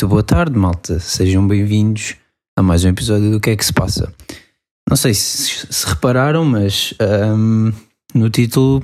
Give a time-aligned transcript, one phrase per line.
[0.00, 0.98] Muito boa tarde, malta.
[0.98, 2.16] Sejam bem-vindos
[2.58, 4.10] a mais um episódio do Que é que se passa.
[4.88, 7.70] Não sei se, se repararam, mas ahm,
[8.14, 8.82] no título,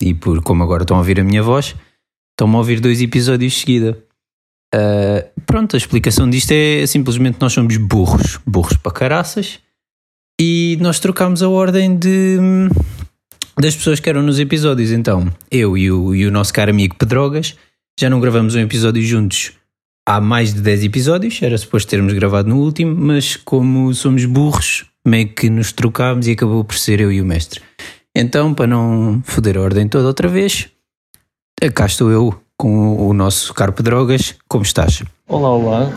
[0.00, 1.74] e por como agora estão a ouvir a minha voz,
[2.30, 4.04] estão-me a ouvir dois episódios de seguida.
[4.72, 9.58] Ah, pronto, a explicação disto é simplesmente nós somos burros, burros para caraças,
[10.40, 12.38] e nós trocámos a ordem de,
[13.58, 14.92] das pessoas que eram nos episódios.
[14.92, 17.56] Então, eu e o, e o nosso caro amigo Pedrogas
[17.98, 19.58] já não gravamos um episódio juntos
[20.10, 24.84] há mais de 10 episódios, era suposto termos gravado no último, mas como somos burros,
[25.06, 27.60] meio que nos trocámos e acabou por ser eu e o mestre.
[28.12, 30.68] Então, para não foder a ordem toda outra vez,
[31.76, 34.34] cá estou eu com o nosso caro Pedrogas.
[34.48, 35.00] Como estás?
[35.28, 35.92] Olá, olá.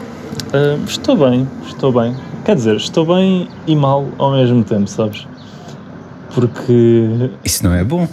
[0.54, 2.16] Ah, estou bem, estou bem.
[2.46, 5.28] Quer dizer, estou bem e mal ao mesmo tempo, sabes?
[6.36, 8.08] Porque, Isso não é bom?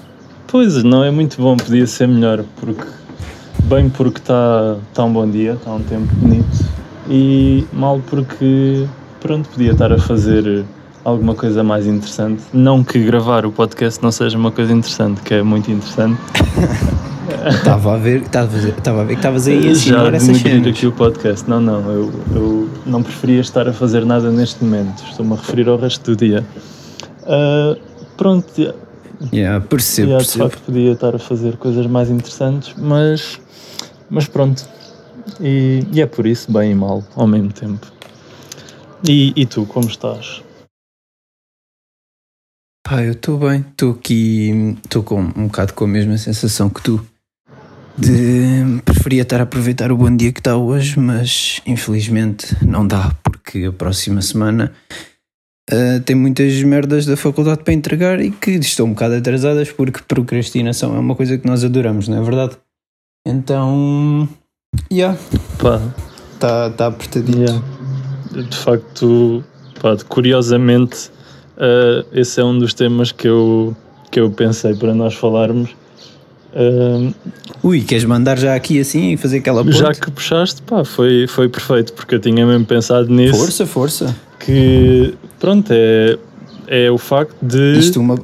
[0.46, 2.86] pois, não é muito bom, podia ser melhor, porque,
[3.64, 6.64] bem porque está tá um bom dia, está um tempo bonito,
[7.08, 8.86] e mal porque,
[9.20, 10.64] pronto, podia estar a fazer
[11.04, 12.42] alguma coisa mais interessante.
[12.52, 16.18] Não que gravar o podcast não seja uma coisa interessante, que é muito interessante.
[17.48, 18.56] Estava a ver, estava
[19.02, 20.66] a ver, que estavas aí a Já cenas.
[20.66, 21.48] aqui o podcast.
[21.48, 25.04] Não, não, eu, eu não preferia estar a fazer nada neste momento.
[25.08, 26.44] Estou-me a referir ao resto do dia.
[27.24, 27.76] Ah,
[28.16, 28.74] pronto,
[29.32, 30.48] Yeah, percebo, de percebo.
[30.48, 33.38] facto podia estar a fazer coisas mais interessantes, mas,
[34.10, 34.68] mas pronto.
[35.40, 37.86] E, e é por isso, bem e mal, ao mesmo tempo.
[39.08, 40.42] E, e tu, como estás?
[42.90, 47.06] Eu estou bem, estou aqui, estou com um bocado com a mesma sensação que tu.
[47.96, 53.14] De preferia estar a aproveitar o bom dia que está hoje, mas infelizmente não dá,
[53.22, 54.72] porque a próxima semana
[55.70, 60.00] ah, tem muitas merdas da faculdade para entregar e que estão um bocado atrasadas porque
[60.06, 62.56] procrastinação é uma coisa que nós adoramos, não é verdade?
[63.26, 64.26] Então,
[64.90, 65.16] já,
[65.58, 65.80] Pá,
[66.34, 67.44] está tá apertadinho.
[67.44, 67.64] Yeah.
[68.48, 69.44] De facto,
[69.80, 71.10] pá, curiosamente,
[71.58, 73.76] eh, esse é um dos temas que eu,
[74.10, 75.70] que eu pensei para nós falarmos.
[76.54, 77.12] Eh,
[77.62, 79.76] Ui, queres mandar já aqui assim e fazer aquela ponte?
[79.76, 83.36] já que puxaste, pá, foi, foi perfeito, porque eu tinha mesmo pensado nisso.
[83.36, 84.16] Força, força.
[84.38, 86.18] Que, pronto, é,
[86.70, 87.78] é o facto de.
[87.78, 88.16] Isto, uma,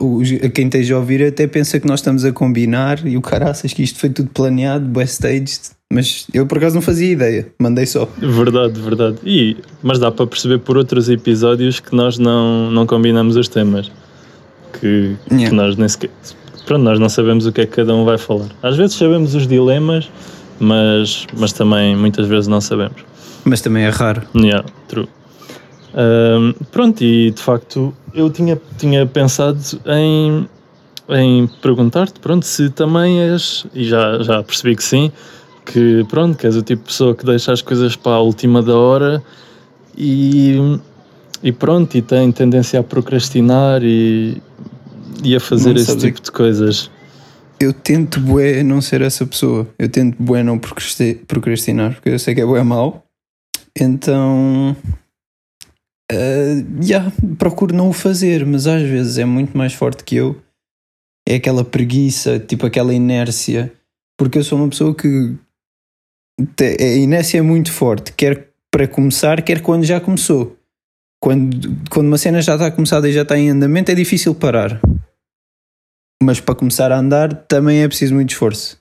[0.55, 3.83] quem esteja a ouvir até pensa que nós estamos a combinar e o caraças que
[3.83, 5.59] isto foi tudo planeado, backstage,
[5.93, 8.09] mas eu por acaso não fazia ideia, mandei só.
[8.19, 9.17] Verdade, verdade.
[9.25, 13.91] E, mas dá para perceber por outros episódios que nós não, não combinamos os temas.
[14.81, 15.49] Que, Yeah.
[15.49, 16.11] que nós nem sequer.
[16.67, 18.49] Pronto, nós não sabemos o que é que cada um vai falar.
[18.63, 20.11] Às vezes sabemos os dilemas,
[20.61, 23.03] mas, mas também muitas vezes não sabemos.
[23.45, 24.23] Mas também é raro.
[24.37, 25.09] Yeah, true.
[25.97, 30.47] Ahm, pronto, e de facto eu tinha, tinha pensado em,
[31.09, 35.11] em perguntar-te, pronto, se também és, e já, já percebi que sim,
[35.65, 38.63] que pronto, que és o tipo de pessoa que deixa as coisas para a última
[38.63, 39.23] da hora
[39.97, 40.79] e,
[41.43, 44.43] e pronto, e tem tendência a procrastinar e,
[45.25, 46.91] e a fazer Não esse tipo de coisas.
[47.59, 52.19] Eu tento bué não ser essa pessoa, eu tento bué não procrasti- procrastinar, porque eu
[52.19, 53.03] sei que é bué mau,
[53.75, 54.77] então...
[56.13, 60.41] ah, já, procuro não o fazer, mas às vezes é muito mais forte que eu.
[61.29, 63.73] É aquela preguiça, tipo aquela inércia,
[64.17, 65.35] porque eu sou uma pessoa que
[66.55, 70.57] te- a inércia é muito forte, quer para começar, quer quando já começou.
[71.21, 74.81] Quando, quando uma cena já está começada e já está em andamento, é difícil parar.
[76.23, 78.79] Mas para começar a andar também é preciso muito esforço.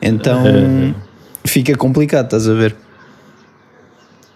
[0.00, 0.42] Então
[1.44, 1.48] É.
[1.48, 2.74] fica complicado, estás a ver?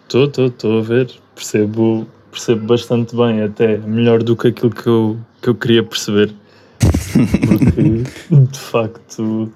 [0.02, 2.06] Estou, estou, estou a ver, percebo,
[2.36, 6.30] percebo bastante bem, até melhor do que aquilo que eu, que eu queria perceber.
[7.48, 9.50] Porque, de facto,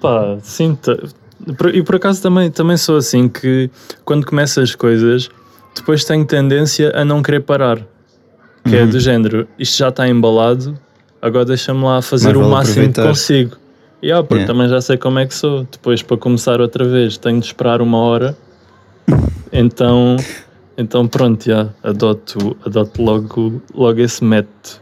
[0.00, 0.96] pá, sim, ta-
[1.58, 3.68] por- e por acaso também, também sou assim, que
[4.06, 5.28] quando começo as coisas,
[5.74, 7.78] depois tenho tendência a não querer parar.
[8.64, 8.90] Que é Uhum.
[8.90, 10.78] do género, isto já está embalado,
[11.20, 13.08] agora deixa-me lá fazer Mais o máximo que aproveitar.
[13.08, 13.56] consigo.
[14.02, 14.52] E ah, porque Yeah.
[14.54, 15.66] também já sei como é que sou.
[15.70, 18.34] Depois, para começar outra vez, tenho de esperar uma hora.
[19.52, 20.16] Então,
[20.80, 24.80] então pronto, já, adoto, adoto logo, logo esse método.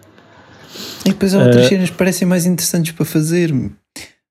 [1.05, 3.53] E depois há outras Eh, cenas que parecem mais interessantes para fazer.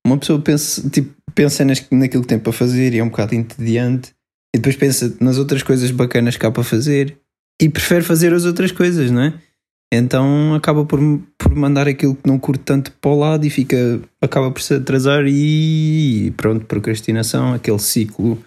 [0.06, 4.14] Uma pessoa pensa, tipo, pensa naquilo que tem para fazer e é um bocado entediante.
[4.56, 7.18] E depois pensa nas outras coisas bacanas que há para fazer
[7.62, 9.34] e prefere fazer as outras coisas, não é?
[9.94, 11.00] Então acaba por,
[11.38, 14.76] por mandar aquilo que não curte tanto para o lado e fica, acaba por se
[14.76, 18.38] atrasar e pronto, procrastinação, aquele ciclo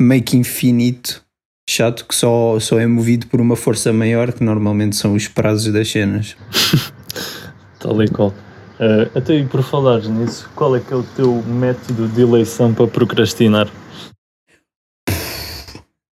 [0.00, 1.24] meio que infinito,
[1.68, 5.72] chato, que só, só é movido por uma força maior, que normalmente são os prazos
[5.72, 6.36] das cenas.
[7.78, 8.34] Tal e qual.
[8.78, 12.74] Eh, até e por falares nisso, qual é que é o teu método de eleição
[12.74, 13.68] para procrastinar?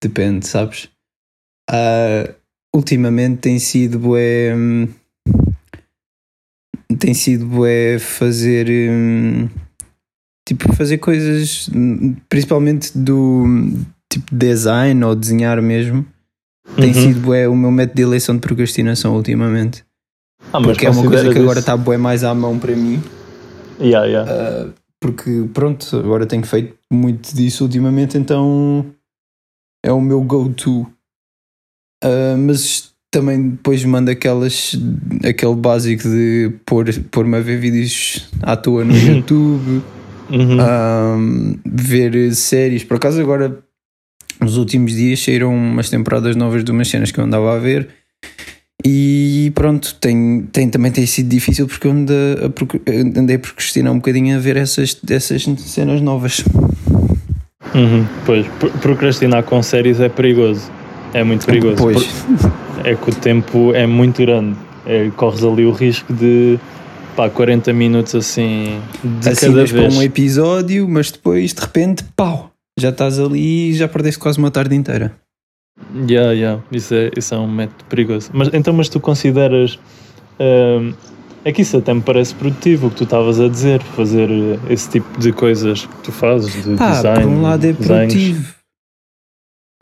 [0.02, 0.88] depende, sabes?
[1.70, 2.34] Uh,
[2.74, 4.88] ultimamente tem sido bué, hum,
[6.98, 9.48] tem sido bué fazer hum,
[10.48, 13.44] tipo fazer coisas hum, principalmente do
[14.10, 16.04] tipo design ou desenhar mesmo
[16.76, 16.94] tem Uhum.
[16.94, 19.84] sido bué o meu método de eleição de procrastinação ultimamente
[20.52, 23.02] Ah, porque é uma coisa que agora está bué mais à mão para mim
[23.80, 24.30] Yeah, yeah.
[24.30, 28.84] Uh, porque pronto, agora tenho feito muito disso ultimamente, então
[29.82, 30.82] é o meu go-to.
[32.04, 34.76] Uh, mas também depois mando aquelas
[35.26, 39.82] aquele básico de pôr, pôr-me a ver vídeos à toa no YouTube,
[40.30, 40.58] Uhum.
[40.60, 42.84] um, ver séries.
[42.84, 43.58] Por acaso agora
[44.40, 47.88] nos últimos dias saíram umas temporadas novas de umas cenas que eu andava a ver.
[48.84, 53.92] E pronto, tem, tem, também tem sido difícil porque eu ando a, andei a procrastinar
[53.92, 56.42] um bocadinho a ver essas, essas cenas novas.
[57.74, 58.06] Uhum.
[58.24, 60.70] Pois, pro- procrastinar com séries é perigoso.
[61.12, 61.76] É muito perigoso.
[61.76, 62.08] Pois,
[62.84, 64.56] É que o tempo é muito grande.
[64.86, 66.58] É, corres ali o risco de
[67.14, 69.96] pá, 40 minutos assim de cada assinas para vez.
[69.96, 72.49] um episódio, mas depois de repente, pau,
[72.80, 75.12] já estás ali e já perdeste quase uma tarde inteira.
[76.08, 76.62] Yeah, yeah.
[76.70, 78.30] Isso, é, isso é um método perigoso.
[78.34, 79.78] Mas, então, mas tu consideras.
[80.38, 80.92] hum,
[81.44, 84.58] é que isso até me parece produtivo o que tu estavas a dizer, fazer eh,
[84.68, 87.22] esse tipo de coisas que tu fazes, de Pá, design.
[87.22, 88.12] por um lado é desenhos.
[88.12, 88.54] produtivo.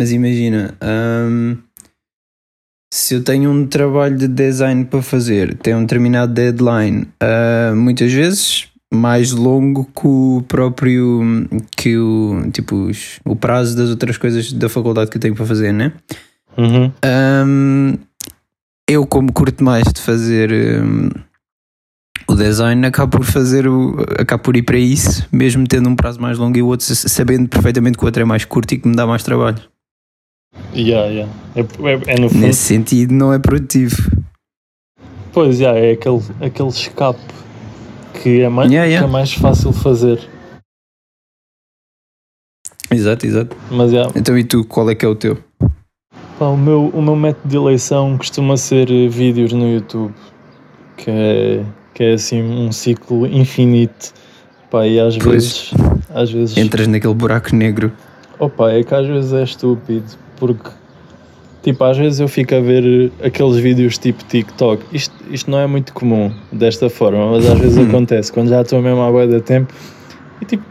[0.01, 1.57] Mas imagina, hum,
[2.95, 8.13] se eu tenho um trabalho de design para fazer, tem um determinado deadline, ah, muitas
[8.13, 11.21] vezes mais longo que o próprio
[11.77, 15.45] que o tipo os- o prazo das outras coisas da faculdade que eu tenho para
[15.47, 15.93] fazer, né?
[16.57, 16.91] Uhum.
[17.47, 17.99] Hum,
[18.89, 20.51] eu como curto mais de fazer
[20.83, 21.11] hum,
[22.27, 26.21] o design, acabo por fazer o, acabo por ir para isso, mesmo tendo um prazo
[26.21, 28.89] mais longo e o outro sabendo perfeitamente que o outro é mais curto e que
[28.89, 29.61] me dá mais trabalho.
[30.75, 31.33] Yeah, yeah.
[31.55, 32.35] É, é- é.
[32.35, 33.97] Nesse sentido não é produtivo.
[35.33, 37.21] Pois, yeah, é aquele, aquele escape
[38.23, 39.07] que é, mais, Yeah, yeah.
[39.07, 40.21] que é mais fácil fazer.
[42.91, 43.57] Exato, exato.
[43.71, 45.39] Mas yeah, Então e tu, qual é que é o teu?
[46.39, 50.15] pá, o, meu, o meu método de eleição costuma ser eh, vídeos no YouTube,
[50.97, 54.13] que é, que é assim um ciclo infinito.
[54.71, 55.71] Pá, e às Pois.
[55.71, 55.71] vezes.
[56.15, 57.93] Às vezes Entras naquele buraco negro.
[58.39, 60.07] Opa, é que às vezes é estúpido,
[60.37, 60.71] porque
[61.73, 64.83] tipo, às vezes eu fico a ver aqueles vídeos tipo TikTok.
[64.93, 67.89] Isto, isto não é muito comum desta forma, mas às vezes Hum.
[67.89, 69.73] acontece quando já estou mesmo à boia da tempo
[70.41, 70.63] e tipo,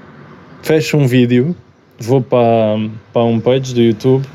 [0.63, 1.55] fecho um vídeo,
[1.99, 2.79] vou para,
[3.13, 4.25] para um page do YouTube,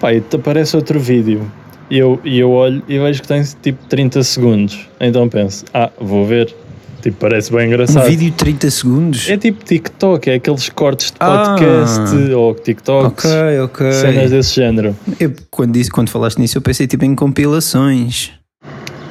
[0.00, 1.50] pá, e te aparece outro vídeo.
[1.90, 4.88] E eu, e eu olho e vejo que tem tipo 30 segundos.
[5.00, 6.54] Então penso, ah, vou ver.
[7.02, 8.06] Tipo, parece bem Um engraçado.
[8.08, 9.28] vídeo de 30 segundos?
[9.28, 11.56] É tipo TikTok, é aqueles cortes de Ah.
[11.58, 13.92] podcast ou TikToks, ok, ok.
[13.92, 14.96] cenas desse género.
[15.18, 18.30] Eu, quando, disse, quando falaste nisso eu pensei tipo em compilações.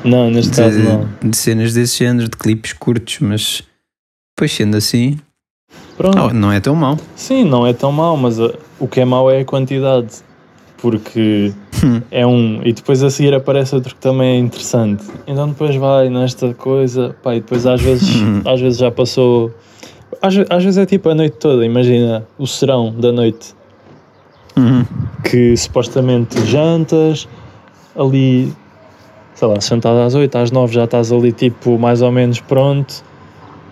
[0.05, 1.07] Não, neste caso não.
[1.21, 3.61] de, de cenas desse género, de clipes curtos, mas
[4.35, 5.19] depois sendo assim,
[5.97, 6.15] Pronto.
[6.17, 6.97] não, não é tão mau.
[7.15, 10.07] Sim, não é tão mau, mas uh, o que é mau é a quantidade.
[10.81, 12.01] Porque Hum.
[12.11, 15.03] é um e depois a seguir aparece outro que também é interessante.
[15.27, 18.41] Então depois vai nesta coisa, pá, e depois às vezes, Hum.
[18.45, 19.51] às vezes já passou.
[20.21, 23.55] Às, às vezes é tipo a noite toda, imagina o serão da noite.
[24.57, 24.83] Uhum.
[25.23, 27.25] que supostamente jantas
[27.97, 28.51] ali,
[29.33, 33.01] sei lá, sentado às 8, às 9 já estás ali tipo mais ou menos pronto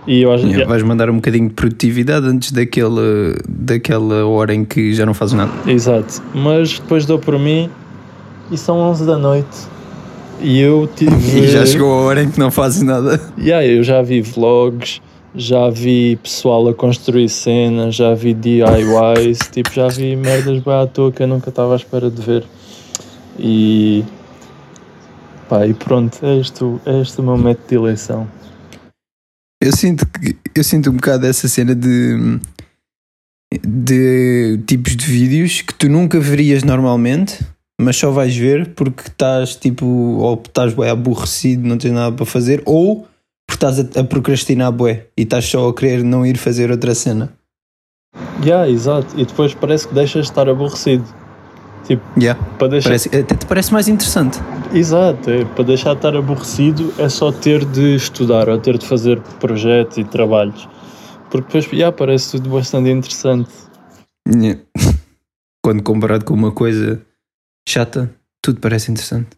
[0.10, 4.66] e eu acho Yeah, Vais mandar um bocadinho de produtividade antes daquela, daquela hora em
[4.66, 5.52] que já não fazes nada.
[5.68, 7.70] exato, mas depois dou por mim
[8.52, 9.68] e são 11 da noite
[10.42, 13.22] e eu tive E já chegou a hora em que não fazes nada.
[13.38, 15.00] Yeah, eu já vi vlogs,
[15.36, 20.88] já vi pessoal a construir cenas, já vi DIYs, tipo, já vi merdas bem à
[20.88, 22.44] toa que eu nunca estava à espera de ver.
[23.38, 24.04] E
[25.48, 28.28] pá, e pronto, é este, é este o meu método de eleição.
[29.62, 32.40] Eu sinto, que, eu sinto um bocado essa cena de,
[33.62, 37.46] de tipos de vídeos que tu nunca verias normalmente,
[37.80, 42.26] mas só vais ver porque estás tipo, ou estás bem aborrecido, não tens nada para
[42.26, 43.06] fazer, ou
[43.46, 46.96] porque estás a, a procrastinar bué e estás só a querer não ir fazer outra
[46.96, 47.34] cena.
[48.42, 49.20] Yeah, exato.
[49.20, 51.04] E depois parece que deixas de estar aborrecido.
[51.86, 52.42] Tipo, Yeah.
[52.58, 52.90] para deixar.
[52.90, 54.40] Parece, até te parece mais interessante.
[54.74, 58.86] Exato, é, para deixar de estar aborrecido é só ter de estudar ou ter de
[58.86, 60.68] fazer projetos e trabalhos.
[61.32, 63.50] Porque depois, parece tudo bastante interessante.
[64.28, 64.62] Yeah.
[65.64, 67.02] Quando comparado com uma coisa
[67.68, 69.38] chata, tudo parece interessante,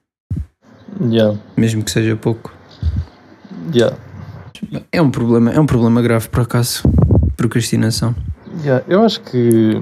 [0.99, 2.53] Yeah, mesmo que seja pouco.
[3.73, 3.97] yeah.
[4.91, 6.83] É um problema, é um problema grave por acaso.
[7.37, 8.13] Procrastinação.
[8.63, 9.81] Yeah, eu acho que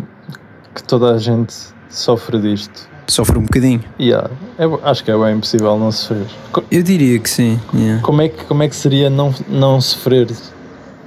[0.75, 1.53] que toda a gente
[1.89, 2.87] sofre disto.
[3.09, 3.83] Sofre um bocadinho.
[3.99, 6.25] Yeah, é, acho que é bem impossível não sofrer.
[6.69, 7.59] Eu diria que sim.
[7.73, 8.01] yeah.
[8.03, 10.27] Como é que, como é que seria não, não sofrer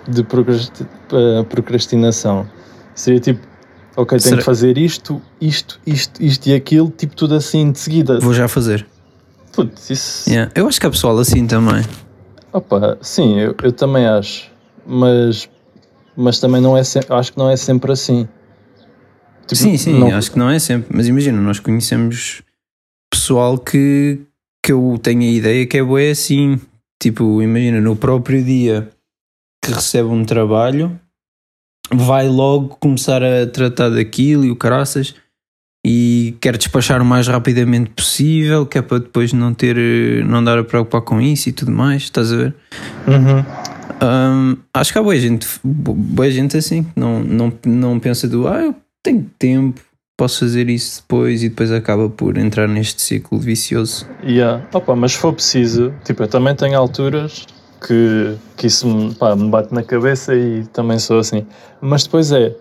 [0.08, 2.46] de eh, procrastinação?
[2.94, 3.46] Seria tipo,
[3.96, 7.78] ok, tenho Será- que fazer isto, isto, isto, isto e aquilo, tipo tudo assim de
[7.78, 8.18] seguida.
[8.18, 8.84] Vou já fazer.
[9.52, 10.28] Putz, isso.
[10.30, 10.50] Yeah.
[10.54, 11.84] Eu acho que há pessoal assim também.
[12.52, 14.50] Opa, sim, eu, eu também acho.
[14.86, 15.48] Mas,
[16.16, 18.26] mas também não é sempre, acho que não é sempre assim.
[19.54, 20.88] Tipo, sim, sim, não- acho que não é sempre.
[20.94, 22.42] Mas imagina, nós conhecemos
[23.12, 24.20] pessoal que,
[24.64, 26.60] que eu tenho a ideia que é bué assim.
[27.02, 28.88] Tipo, imagina, no próprio dia
[29.64, 30.98] que recebe um trabalho,
[31.92, 35.14] vai logo começar a tratar daquilo e o caraças
[35.84, 39.76] e quer despachar o mais rapidamente possível, que é para depois não ter,
[40.24, 42.54] não dar a preocupar com isso e tudo mais, estás a ver?
[43.08, 43.44] Uhum.
[44.04, 48.28] Hum, acho que há boa gente, bo- boa gente assim, que não, não, não pensa
[48.28, 49.80] do ah, eu tenho tempo,
[50.16, 54.06] posso fazer isso depois e depois acaba por entrar neste ciclo vicioso.
[54.24, 54.64] Yeah.
[54.72, 57.46] Opa, mas se for preciso, tipo, eu também tenho alturas
[57.86, 61.44] que, que isso me, pá, me bate na cabeça e também sou assim.
[61.80, 62.54] Mas depois é,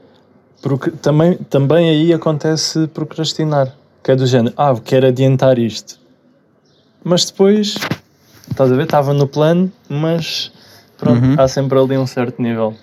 [0.61, 5.99] porque também, também aí acontece procrastinar, que é do género, ah, quero adiantar isto.
[7.03, 7.75] Mas depois,
[8.49, 10.51] estás a ver, estava no plano, mas
[10.97, 11.35] pronto, Uhum.
[11.37, 12.75] há sempre ali um certo nível.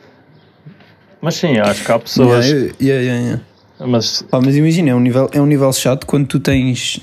[1.20, 3.42] Mas sim, acho que há pessoas, Yeah, yeah, yeah.
[3.86, 7.00] Mas Pá, mas imagina, é um, nível, é um nível chato quando tu tens.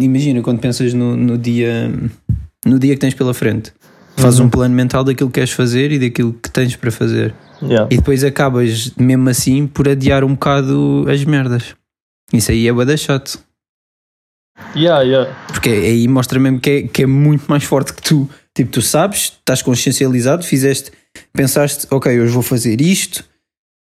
[0.00, 1.90] Imagina, quando pensas no, no dia
[2.64, 3.72] no dia que tens pela frente.
[4.16, 4.46] Fazes Uhum.
[4.46, 7.34] um plano mental daquilo que queres fazer e daquilo que tens para fazer.
[7.62, 7.86] yeah.
[7.90, 11.74] E depois acabas, mesmo assim, por adiar um bocado as merdas.
[12.32, 13.38] Isso aí é bada chato.
[14.74, 15.30] Yeah, yeah.
[15.48, 18.28] Porque aí mostra mesmo que é, que é muito mais forte que tu.
[18.54, 20.90] Tipo, tu sabes, estás consciencializado, fizeste,
[21.32, 23.22] pensaste, ok, hoje vou fazer isto,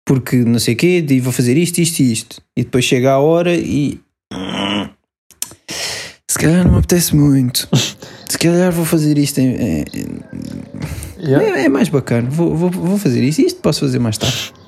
[0.05, 2.43] porque não sei o quê, e vou fazer isto, isto e isto.
[2.57, 4.01] E depois chega a hora e.
[4.33, 4.89] "Hum,
[6.29, 7.69] Se calhar não me apetece muito.
[8.29, 9.39] Se calhar vou fazer isto.
[9.39, 9.85] em- em-
[11.19, 11.47] yeah.
[11.61, 12.29] É, é mais bacana.
[12.31, 13.41] Vou, vou, vou fazer isto.
[13.43, 14.53] Isto posso fazer mais tarde.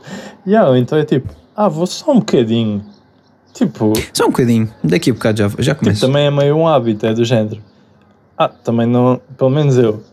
[0.46, 2.84] Yeah, então é tipo, ah, vou só um bocadinho.
[3.54, 4.68] Tipo, Só um bocadinho.
[4.84, 6.02] Daqui a bocado já, já tipo, começo.
[6.06, 7.62] também é meio um hábito, é do género.
[8.36, 10.04] Ah, também não, pelo menos eu.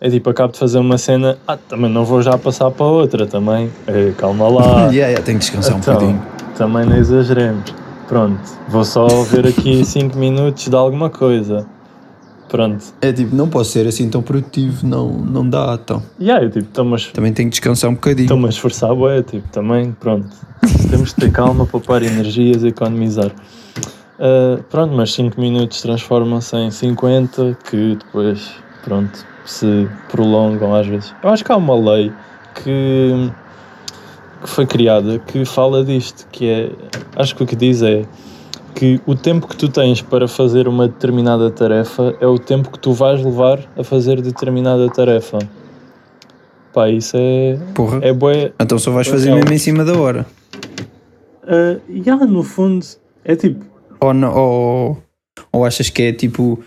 [0.00, 3.26] É tipo, acabo de fazer uma cena, ah, também não vou já passar para outra
[3.26, 3.70] também.
[3.86, 4.64] É, calma lá.
[4.92, 6.22] Yeah, yeah, tenho que descansar um Então, bocadinho.
[6.56, 7.74] também não exageremos.
[8.06, 8.38] Pronto,
[8.68, 11.66] vou só ver aqui 5 minutos de alguma coisa.
[12.48, 12.84] Pronto.
[13.00, 16.00] É tipo, não posso ser assim tão produtivo, não, não dá, então.
[16.18, 16.66] E aí, eu tipo,
[17.12, 18.26] Também tenho que descansar um bocadinho.
[18.26, 20.28] estou-me a esforçar, bué, tipo, também, pronto.
[20.90, 23.32] Temos de ter calma, poupar energias, economizar.
[24.18, 28.50] Uh, pronto, mas 5 minutos transformam-se em 50, que depois,
[28.86, 31.12] pronto, se prolongam às vezes.
[31.20, 32.12] Eu acho que há uma lei
[32.54, 33.30] que,
[34.40, 36.70] que foi criada que fala disto, que é,
[37.16, 38.04] acho que o que diz é
[38.76, 42.78] que o tempo que tu tens para fazer uma determinada tarefa é o tempo que
[42.78, 45.38] tu vais levar a fazer determinada tarefa.
[46.72, 47.98] Pá, isso é, Porra.
[48.02, 49.34] é bué, Então só vais Pois fazer é.
[49.34, 50.26] mesmo em cima da hora.
[51.42, 52.84] Uh, yeah, no fundo,
[53.24, 53.64] é tipo.
[54.00, 54.98] Ou, não, ou,
[55.50, 56.62] ou achas que é tipo.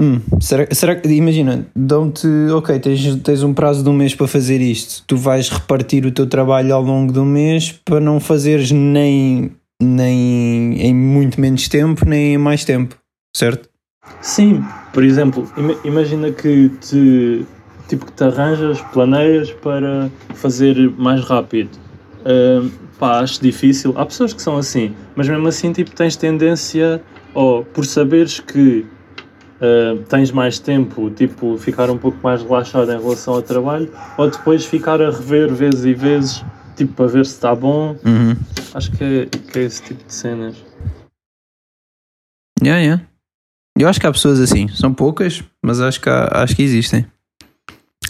[0.00, 1.08] Hum, será, será que.
[1.08, 2.26] Imagina, dão-te.
[2.52, 5.02] Ok, tens, tens um prazo de um mês para fazer isto.
[5.06, 9.50] Tu vais repartir o teu trabalho ao longo do mês para não fazeres nem,
[9.82, 12.96] nem em muito menos tempo, nem em mais tempo.
[13.36, 13.68] Certo?
[14.22, 17.44] Sim, por exemplo, ima- imagina que te,
[17.88, 21.70] tipo, que te arranjas, planeias para fazer mais rápido.
[22.20, 23.92] Uh, pá, acho difícil.
[23.96, 27.02] Há pessoas que são assim, mas mesmo assim, tipo, tens tendência,
[27.34, 28.86] ou por saberes que
[29.60, 34.30] uh, tens mais tempo, tipo, ficar um pouco mais relaxado em relação ao trabalho, ou
[34.30, 36.44] depois ficar a rever vezes e vezes,
[36.76, 37.96] tipo, para ver se está bom.
[38.04, 38.36] Uhum.
[38.74, 40.56] Acho que é, que é esse tipo de cenas.
[42.62, 43.02] Yeah, yeah.
[43.78, 44.66] Eu acho que há pessoas assim.
[44.68, 47.06] São poucas, mas acho que, há- acho que existem.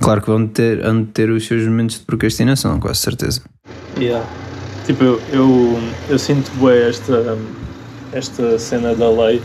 [0.01, 3.43] Claro que vão ter, vão ter os seus momentos de procrastinação, quase certeza.
[3.99, 4.27] Yeah.
[4.87, 5.79] Tipo, eu, eu,
[6.09, 7.37] eu sinto bem esta,
[8.13, 9.43] esta cena da lei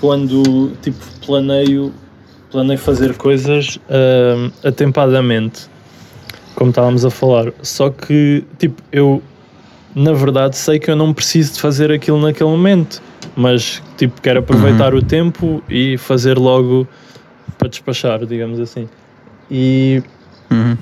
[0.00, 1.92] quando tipo, planeio,
[2.50, 5.68] planeio fazer coisas hum, atempadamente,
[6.54, 7.52] como estávamos a falar.
[7.62, 9.22] Só que tipo, eu
[9.94, 13.02] na verdade sei que eu não preciso de fazer aquilo naquele momento,
[13.36, 16.88] mas tipo, quero aproveitar o tempo e fazer logo
[17.58, 18.88] para despachar, digamos assim.
[19.50, 20.02] E
[20.50, 20.76] Uhum.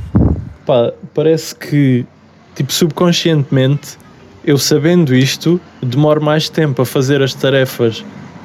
[0.65, 2.07] pá, parece que,
[2.55, 3.99] tipo, subconscientemente,
[4.45, 8.03] eu sabendo isto, demoro mais tempo a fazer as tarefas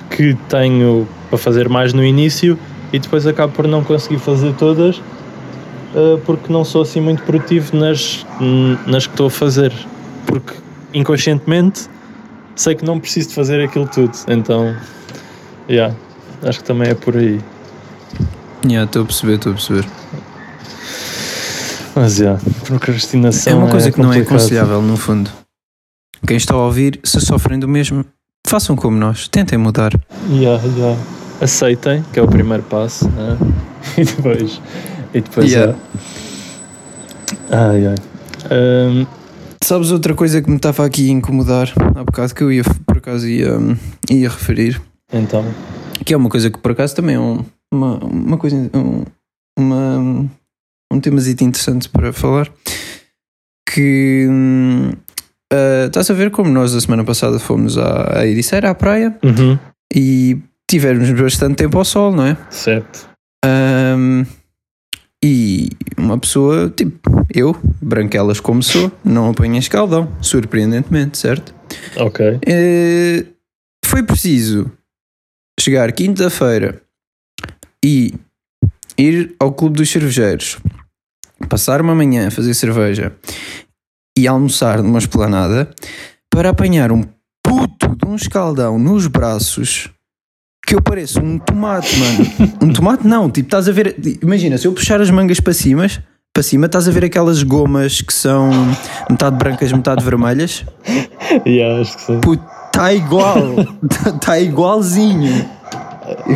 [0.10, 2.58] que tenho para fazer mais no início
[2.92, 5.02] e depois acabo por não conseguir fazer todas
[5.96, 8.26] ah, porque não sou assim muito produtivo nas,
[8.88, 9.74] nas que estou a fazer.
[10.26, 10.54] Porque
[10.94, 11.88] inconscientemente
[12.56, 14.14] sei que não preciso de fazer aquilo tudo.
[14.28, 14.76] Então,
[15.70, 15.96] yeah,
[16.44, 17.40] acho que também é por aí.
[18.66, 19.86] Yeah, estou a perceber, estou a perceber.
[21.96, 24.38] Mas, yeah, procrastinação É uma coisa que não é complicado.
[24.38, 25.30] aconselhável, no fundo.
[26.26, 28.06] Quem está a ouvir, se sofrem do mesmo,
[28.54, 29.92] façam como nós, tentem mudar.
[30.30, 30.96] Yeah, yeah.
[31.42, 33.10] Aceitem, que é o primeiro passo.
[33.10, 33.36] né?
[33.98, 34.62] E depois.
[35.12, 35.74] E depois Yeah.
[35.74, 37.56] é.
[37.56, 37.96] Ai, ai.
[38.52, 39.08] Ahm,
[39.64, 42.98] Sabes outra coisa que me estava aqui a incomodar há bocado que eu ia, por
[42.98, 43.58] acaso, ia,
[44.10, 44.80] ia referir,
[45.12, 45.44] então.
[46.06, 47.44] que é uma coisa que por acaso também é um-
[47.74, 49.04] uma, uma coisa, um,
[49.58, 50.30] uma,
[50.92, 52.52] um temasito interessante para falar,
[53.74, 54.92] que hum,
[55.54, 59.18] ah, estás a ver como nós a semana passada fomos à, à Ericeira, à praia,
[59.24, 59.58] Uhum.
[59.94, 60.38] e
[60.70, 62.38] tivemos bastante tempo ao sol, não é?
[62.50, 63.10] Certo.
[63.46, 64.24] Ahm,
[65.24, 71.54] e uma pessoa, tipo, eu, branquelas como sou, não apanhei escaldão, surpreendentemente, certo?
[71.98, 72.40] Ok.
[72.46, 73.26] Eh,
[73.86, 74.70] foi preciso
[75.60, 76.82] chegar quinta-feira
[77.86, 78.14] e
[78.98, 80.58] ir ao Clube dos Cervejeiros,
[81.48, 83.14] passar uma manhã a fazer cerveja
[84.18, 85.70] e almoçar numa esplanada
[86.30, 87.04] para apanhar um
[87.44, 89.90] puto de um escaldão nos braços
[90.66, 92.54] que eu pareço um tomate, mano.
[92.64, 93.96] Um tomate não, tipo, estás a ver.
[94.22, 95.88] Imagina, se eu puxar as mangas para cima,
[96.34, 98.50] para cima, estás a ver aquelas gomas que são
[99.10, 100.66] metade brancas, metade vermelhas?
[101.48, 102.20] Yeah, acho que sim.
[102.20, 103.56] Puto, está igual.
[104.16, 105.50] Está igualzinho.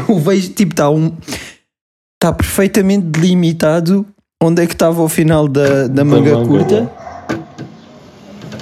[0.07, 1.11] Eu vejo, tipo, está um.
[2.15, 4.05] Está perfeitamente delimitado
[4.41, 7.06] onde é que estava o final da, da manga manga, curta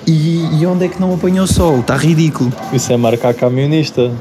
[0.08, 1.80] e, e onde é que não apanhou sol.
[1.80, 2.52] Está ridículo.
[2.74, 4.12] Isso é marca a camionista.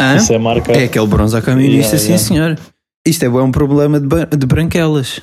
[0.00, 0.16] Hã?
[0.16, 0.72] Isso é marca.
[0.72, 2.56] É aquele bronze à camionista, Yeah, sim yeah.
[2.56, 2.58] senhor.
[3.06, 5.20] Isto é um problema de, de branquelas.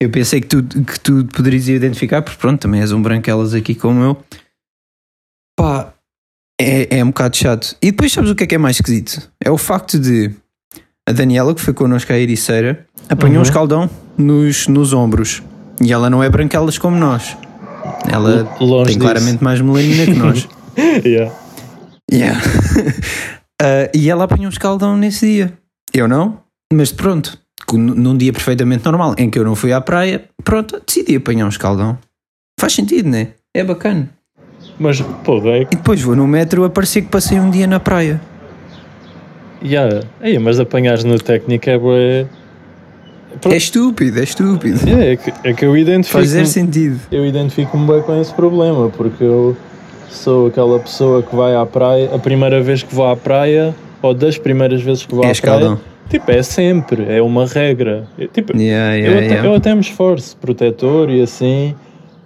[0.00, 3.74] Eu pensei que tu, que tu poderias identificar, porque pronto, também és um branquelas aqui
[3.74, 4.16] como eu.
[5.58, 5.94] Pá,
[6.60, 7.76] é, é um bocado chato.
[7.80, 9.30] E depois sabes o que é que é mais esquisito?
[9.42, 10.32] É o facto de
[11.08, 13.40] a Daniela, que foi connosco à Ericeira, apanhou Uhum.
[13.40, 15.42] um escaldão nos, nos ombros.
[15.80, 17.36] E ela não é branquelas como nós.
[18.10, 18.98] Ela longe tem disso.
[18.98, 20.48] claramente mais melanina que nós.
[21.04, 21.32] Yeah.
[22.12, 22.40] Yeah.
[23.58, 25.52] Ah, e ela apanhou um escaldão nesse dia.
[25.94, 27.38] Eu não, mas pronto.
[27.72, 31.48] Num dia perfeitamente normal em que eu não fui à praia, pronto, decidi apanhar um
[31.48, 31.98] escaldão.
[32.60, 33.28] Faz sentido, né?
[33.56, 34.10] É bacana.
[34.78, 35.62] Mas, pô, é.
[35.62, 38.20] E depois vou no metro a parecer que passei um dia na praia.
[39.64, 40.06] Yeah.
[40.20, 42.26] Ei, mas apanhares no técnico é bué.
[43.50, 44.80] É estúpido, é estúpido.
[44.88, 46.18] É, é que, é que eu identifico.
[46.18, 46.98] Fazer sentido.
[47.10, 49.56] Eu identifico-me bem com esse problema, porque eu
[50.10, 54.14] sou aquela pessoa que vai à praia, a primeira vez que vou à praia, ou
[54.14, 55.76] das primeiras vezes que vou É à escaldão.
[55.76, 58.06] praia, tipo, é sempre, é uma regra.
[58.18, 59.48] Eu, tipo, Yeah, eu, yeah, até, yeah.
[59.48, 61.74] eu até me esforço, protetor e assim,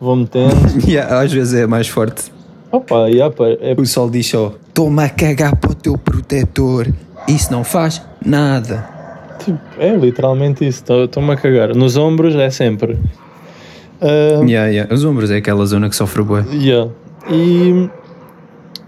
[0.01, 0.55] vou metendo.
[0.87, 2.31] Yeah, às vezes é mais forte.
[2.71, 6.87] Opa, yeah, pá, é, O sol diz só: toma a cagar para o teu protetor.
[7.27, 9.00] Isso não faz nada.
[9.45, 11.75] Tipo, é literalmente isso, estou-me a cagar.
[11.75, 12.99] Nos ombros é sempre.
[14.01, 14.95] Ah, Yeah, yeah.
[14.95, 16.45] Os ombros é aquela zona que sofre bué.
[16.53, 16.91] Yeah.
[17.31, 17.89] E,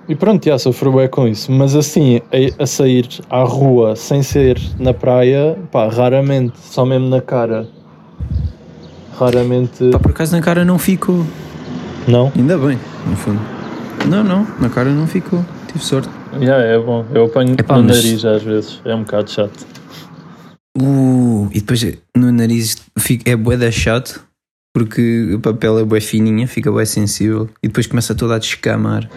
[0.09, 1.53] e pronto, já sofro bem com isso.
[1.53, 2.21] Mas assim,
[2.59, 7.67] a, a sair à rua sem ser na praia, pá, raramente, só mesmo na cara.
[9.19, 9.91] Raramente.
[9.91, 11.25] Pá, por acaso na cara não ficou.
[12.09, 12.33] Não?
[12.37, 13.41] Ainda bem, no fundo.
[14.09, 15.45] Não, não, na cara não ficou.
[15.69, 16.09] Tive sorte.
[16.41, 17.05] Yeah, é bom.
[17.15, 18.81] Eu apanho Epá, no mas- nariz às vezes.
[18.85, 19.67] É um bocado chato.
[20.79, 21.85] Uh, e depois
[22.17, 24.25] no nariz fica, é bué da chato
[24.75, 29.09] porque o papel é bué fininha, fica bué sensível e depois começa toda a descamar.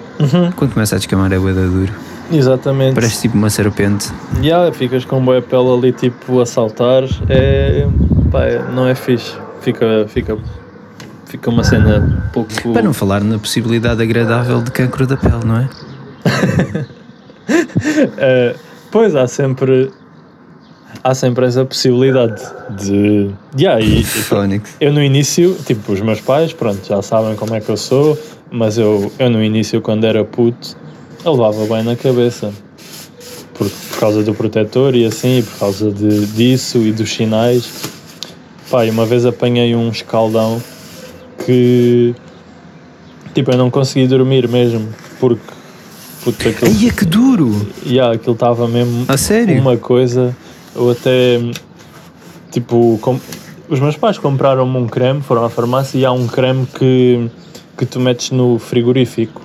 [0.57, 1.93] Quando começa a descamar é bué da duro.
[2.31, 2.95] Exatamente.
[2.95, 4.11] Parece tipo uma serpente.
[4.41, 7.03] Yeah, ficas com boa pele ali tipo a saltar.
[7.29, 7.87] É,
[8.31, 9.37] pá, é- não é fixe.
[9.61, 10.37] Fica, fica,
[11.25, 12.73] fica uma cena pouco.
[12.73, 15.69] Para não falar na possibilidade agradável de cancro da pele, não é?
[18.17, 18.55] É,
[18.89, 19.91] pois há sempre
[21.05, 22.41] há sempre essa possibilidade
[22.71, 24.05] de yeah, e, e
[24.81, 28.17] eu no início tipo os meus pais pronto já sabem como é que eu sou
[28.49, 30.75] mas eu, eu no início quando era puto
[31.23, 32.51] eu levava bem na cabeça
[33.53, 37.71] por, por causa do protetor e assim e por causa de, disso e dos sinais
[38.83, 40.59] e uma vez apanhei um escaldão
[41.45, 42.15] que
[43.35, 44.89] tipo eu não consegui dormir mesmo
[45.19, 45.53] porque
[46.23, 47.67] puto, aquilo Ai, é que duro!
[47.85, 49.61] Yeah, aquilo estava mesmo A sério?
[49.61, 50.35] uma coisa.
[50.75, 51.39] Eu até
[52.51, 53.19] tipo, com-
[53.69, 57.29] os meus pais compraram-me um creme, foram à farmácia e há um creme que,
[57.77, 59.41] que tu metes no frigorífico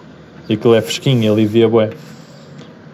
[0.49, 1.91] e aquilo é fresquinho, alivia bué.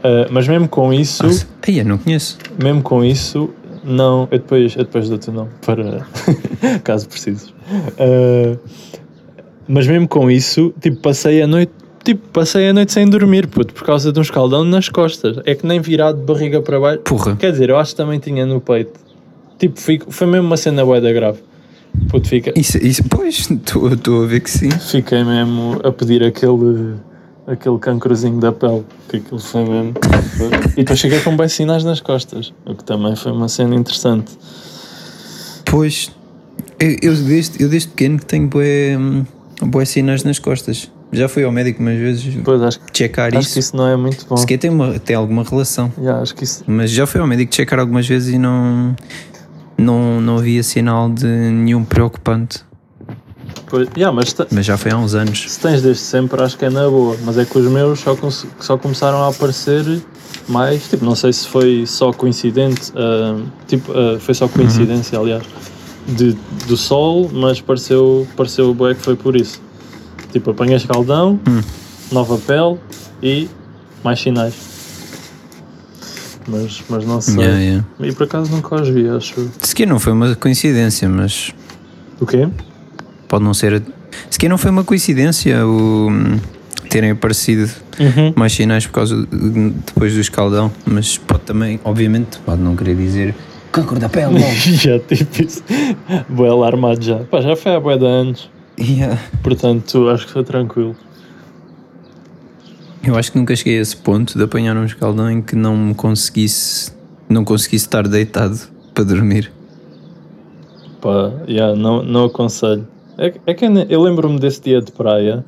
[0.04, 1.24] Ah, mas mesmo com isso,
[1.66, 2.38] Ai, eu não conheço.
[2.62, 3.50] mesmo com isso,
[3.82, 6.06] não, eu depois, eu depois dou-te o nome para
[6.84, 7.52] caso precises.
[7.98, 8.56] Ah,
[9.68, 11.72] mas mesmo com isso, tipo, passei a noite
[12.06, 15.38] tipo, passei a noite sem dormir, puto, por causa de um escaldão nas costas.
[15.44, 17.00] É que nem virado de barriga para baixo.
[17.00, 17.34] Porra.
[17.36, 18.98] Quer dizer, eu acho que também tinha no peito.
[19.58, 21.38] Tipo, fico, foi mesmo uma cena bué da grave.
[22.08, 24.70] Puto, fica, Isso, isso, pois, estou a ver que sim.
[24.70, 26.94] fiquei mesmo a pedir aquele,
[27.46, 29.94] aquele cancrozinho da pele, que aquilo foi mesmo.
[30.76, 34.32] E depois cheguei com bem sinais nas costas, o que também foi uma cena interessante.
[35.64, 36.12] Pois,
[36.78, 40.90] eu, eu, desde, eu desde pequeno que tenho bué sinais nas costas.
[41.12, 43.52] Já fui ao médico umas vezes Depois acho, que- checar acho isso.
[43.54, 44.36] que isso não é muito bom.
[44.36, 45.92] Sequer tem, uma, tem alguma relação.
[45.98, 46.64] Yeah, acho que isso.
[46.66, 48.94] Mas já fui ao médico checar algumas vezes e não,
[49.78, 52.64] não, não havia sinal de nenhum preocupante.
[53.68, 55.50] Pois, yeah, mas Mas já foi há uns anos.
[55.50, 57.16] se tens desde sempre, acho que é na boa.
[57.24, 58.16] Mas é que os meus só,
[58.60, 59.84] só começaram a aparecer
[60.48, 60.88] mais.
[60.88, 62.92] Tipo, não sei se foi só coincidente.
[62.96, 65.44] ah, tipo, ah, foi só coincidência, aliás.
[66.06, 66.36] De,
[66.68, 69.60] do sol, mas pareceu, pareceu bué que foi por isso.
[70.36, 71.40] Tipo, apanhei escaldão,
[72.12, 72.76] nova pele
[73.22, 73.48] e
[74.04, 74.52] mais sinais.
[76.46, 77.36] Mas, mas não sei.
[77.42, 77.84] Yeah, yeah.
[78.00, 79.50] E por acaso nunca os vi, acho.
[79.62, 81.52] Sequer não foi uma coincidência, mas
[82.20, 82.46] O quê?
[83.26, 83.82] pode não ser.
[84.28, 86.38] Sequer não foi uma coincidência o hum,
[86.90, 88.34] terem aparecido Uhum.
[88.36, 92.94] mais sinais por causa de- depois do escaldão, mas pode também, obviamente, pode não querer
[92.94, 93.34] dizer
[93.72, 94.38] cancro da pele.
[94.54, 95.62] já, tipo isso.
[96.28, 97.20] Bué alarmado já.
[97.20, 98.50] Pá, já foi há bué de anos.
[98.78, 99.18] Yeah.
[99.42, 100.94] Portanto, acho que estou tranquilo.
[103.02, 105.76] Eu acho que nunca cheguei a esse ponto de apanhar um escaldão em que não
[105.76, 106.92] me conseguisse,
[107.28, 108.58] não conseguisse estar deitado
[108.92, 109.52] para dormir.
[111.00, 112.86] Pá, yeah, não, não aconselho.
[113.16, 115.44] É, que- é que eu lembro-me desse dia de praia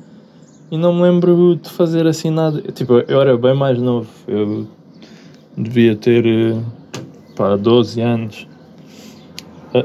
[0.71, 2.61] e não me lembro de fazer assim nada.
[2.71, 4.07] Tipo, eu era bem mais novo.
[4.27, 4.67] Eu
[5.57, 6.57] devia ter eh,
[7.35, 8.47] pá, 12 anos.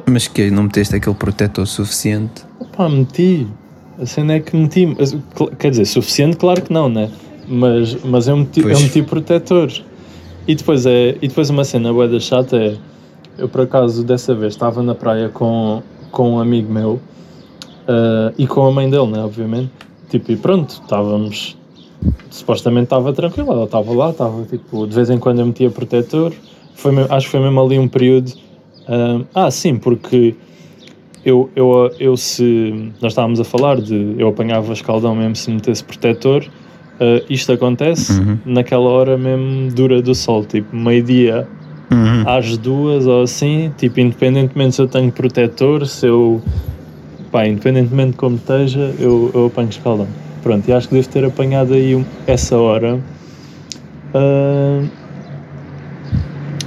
[0.06, 2.42] Mas que não meteste aquele protetor suficiente.
[2.76, 3.46] Pá, meti.
[4.00, 4.86] A cena é que meti.
[5.58, 7.10] Quer dizer, suficiente, claro que não, né?
[7.46, 9.82] Mas, mas eu, meti, eu meti protetores.
[10.46, 12.76] E depois, é, e depois uma cena bué da chata é.
[13.36, 15.82] Eu por acaso dessa vez estava na praia com,
[16.12, 17.00] com um amigo meu
[17.86, 19.22] ah, e com a mãe dele, né?
[19.22, 19.70] Obviamente.
[20.10, 21.56] Tipo, e pronto, estávamos.
[22.30, 26.32] Supostamente estava tranquilo, ela estava lá, estava tipo, de vez em quando eu metia protetor.
[26.74, 28.32] Foi, acho que foi mesmo ali um período.
[28.88, 30.34] ah, ah, sim, porque
[31.24, 35.82] eu, eu, eu se nós estávamos a falar de eu apanhava escaldão mesmo se metesse
[35.82, 36.44] protetor,
[37.00, 38.38] ah, isto acontece Uhum.
[38.44, 41.46] naquela hora mesmo dura do sol, tipo meio-dia
[41.92, 42.22] Uhum.
[42.26, 46.42] às duas ou assim, tipo, independentemente se eu tenho protetor, se eu
[47.30, 50.06] pá, independentemente de como esteja, eu, eu apanho escaldão.
[50.42, 52.98] Pronto, e acho que devo ter apanhado aí essa hora.
[54.14, 54.82] Ah,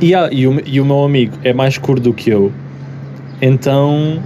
[0.01, 2.51] e, ah, e, o, e o meu amigo é mais curto do que eu,
[3.41, 4.21] então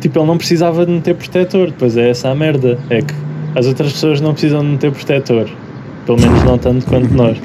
[0.00, 1.66] tipo, ele não precisava de meter protetor.
[1.68, 3.14] Depois é essa a merda, é que
[3.54, 5.48] as outras pessoas não precisam de meter protetor,
[6.04, 7.38] pelo menos não tanto quanto nós.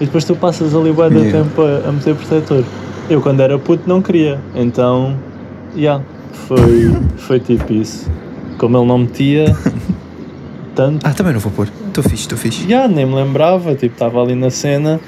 [0.00, 1.30] E depois tu passas ali bué Yeah.
[1.44, 2.64] tempo a, a meter protetor.
[3.08, 5.16] Eu quando era puto não queria, então,
[5.76, 6.02] yeah,
[6.46, 8.10] foi, foi tipo isso.
[8.58, 9.54] Como ele não metia
[10.74, 11.68] tanto, Ah, também não vou pôr.
[11.88, 12.68] Estou fixe, estou fixe.
[12.68, 14.98] já nem me lembrava, tipo, estava ali na cena,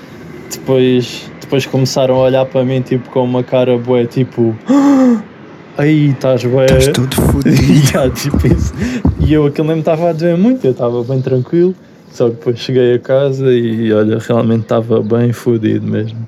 [0.52, 4.54] depois, depois começaram a olhar para mim tipo com uma cara bué, tipo,
[5.76, 6.66] aí estás bué.
[6.66, 8.10] Estás todo fodido.
[8.14, 8.72] Tipo isso.
[9.20, 11.74] E eu aquilo nem me estava a doer muito, eu estava bem tranquilo.
[12.12, 16.26] Só que depois cheguei a casa e olha, realmente estava bem fodido mesmo.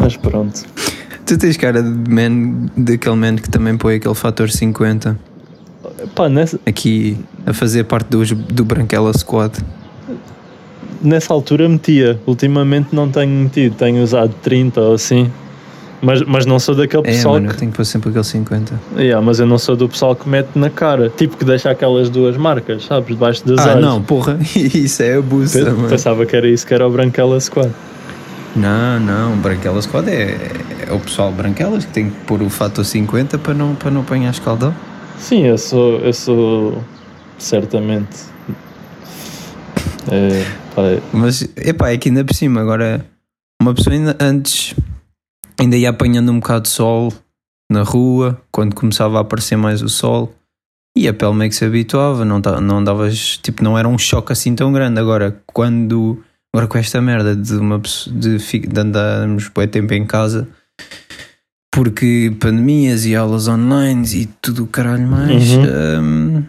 [0.00, 0.62] Mas pronto.
[1.26, 5.30] Tu tens cara de man, daquele man que também põe aquele fator 50
[6.14, 9.58] Pá, nessa, aqui a fazer parte dos, do Branquela Squad.
[11.02, 12.18] nessa altura metia.
[12.26, 15.30] Ultimamente não tenho metido, tenho usado 30 ou assim.
[16.02, 18.24] Mas, mas não sou daquele É, pessoal mano, que eu tenho que pôr sempre aquele
[18.24, 18.80] 50.
[18.96, 21.10] Yeah, mas eu não sou do pessoal que mete na cara.
[21.10, 23.08] Tipo que deixa aquelas duas marcas, sabes?
[23.10, 25.88] Debaixo das Ah, não, porra, isso é abuso, Pe-.
[25.88, 27.70] Pensava que era isso que era o Branquela Squad.
[28.56, 30.38] Não, não, Branquela Squad é,
[30.88, 34.00] é o pessoal Branquelas que tem que pôr o fator 50 para não, para não
[34.00, 34.74] apanhar escaldão.
[35.18, 36.82] Sim, eu sou, eu sou
[37.38, 38.30] certamente.
[40.10, 43.04] É, pá, é- Mas, epá, é que ainda por cima, agora,
[43.60, 44.74] uma pessoa ainda antes
[45.60, 47.12] ainda ia apanhando um bocado de sol
[47.70, 50.34] na rua, quando começava a aparecer mais o sol,
[50.96, 54.32] e a pele meio que se habituava, não, não davas, tipo, não era um choque
[54.32, 54.98] assim tão grande.
[54.98, 60.48] Agora, quando, agora com esta merda de, uma, de, de andarmos tempo em casa,
[61.72, 65.62] porque pandemias e aulas online e tudo o caralho mais, Uhum.
[66.02, 66.44] hum,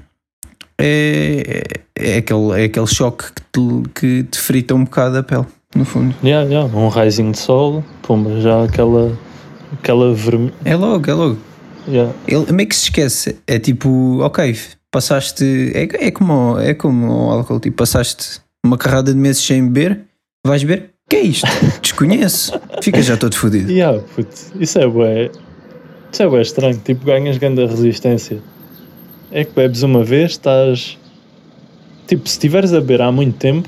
[0.80, 1.63] é,
[1.95, 5.45] é, aquele, é aquele choque que te, que te frita um bocado a pele,
[5.76, 6.14] no fundo.
[6.24, 9.18] yeah, yeah, um raizinho de sol, pumba, já aquela,
[9.74, 10.54] aquela vermelha.
[10.66, 11.38] É logo, é logo.
[11.88, 12.14] Yeah.
[12.28, 13.38] Ele meio que se esquece.
[13.48, 14.56] É tipo, ok,
[14.92, 15.72] passaste.
[15.74, 20.02] É, é, como, é como o álcool, tipo, passaste uma carrada de meses sem beber,
[20.46, 20.92] vais beber.
[21.10, 21.48] Que é isto?
[21.82, 22.54] Desconheço.
[22.82, 23.72] Fica já todo fodido.
[23.72, 25.30] Yeah, puto, isso é bué.
[26.12, 26.80] Isso é bué estranho.
[26.84, 28.42] Tipo, ganhas grande resistência.
[29.32, 30.98] É que bebes uma vez, estás.
[32.08, 33.68] Tipo, se estiveres a beber há muito tempo,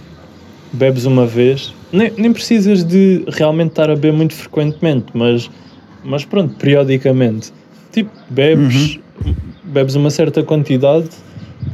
[0.71, 1.73] bebes uma vez.
[1.93, 5.49] Nem, nem precisas de realmente estar a beber muito frequentemente, mas,
[6.03, 7.53] mas pronto, periodicamente.
[7.91, 8.99] Tipo, bebes,
[9.63, 11.07] bebes uma certa quantidade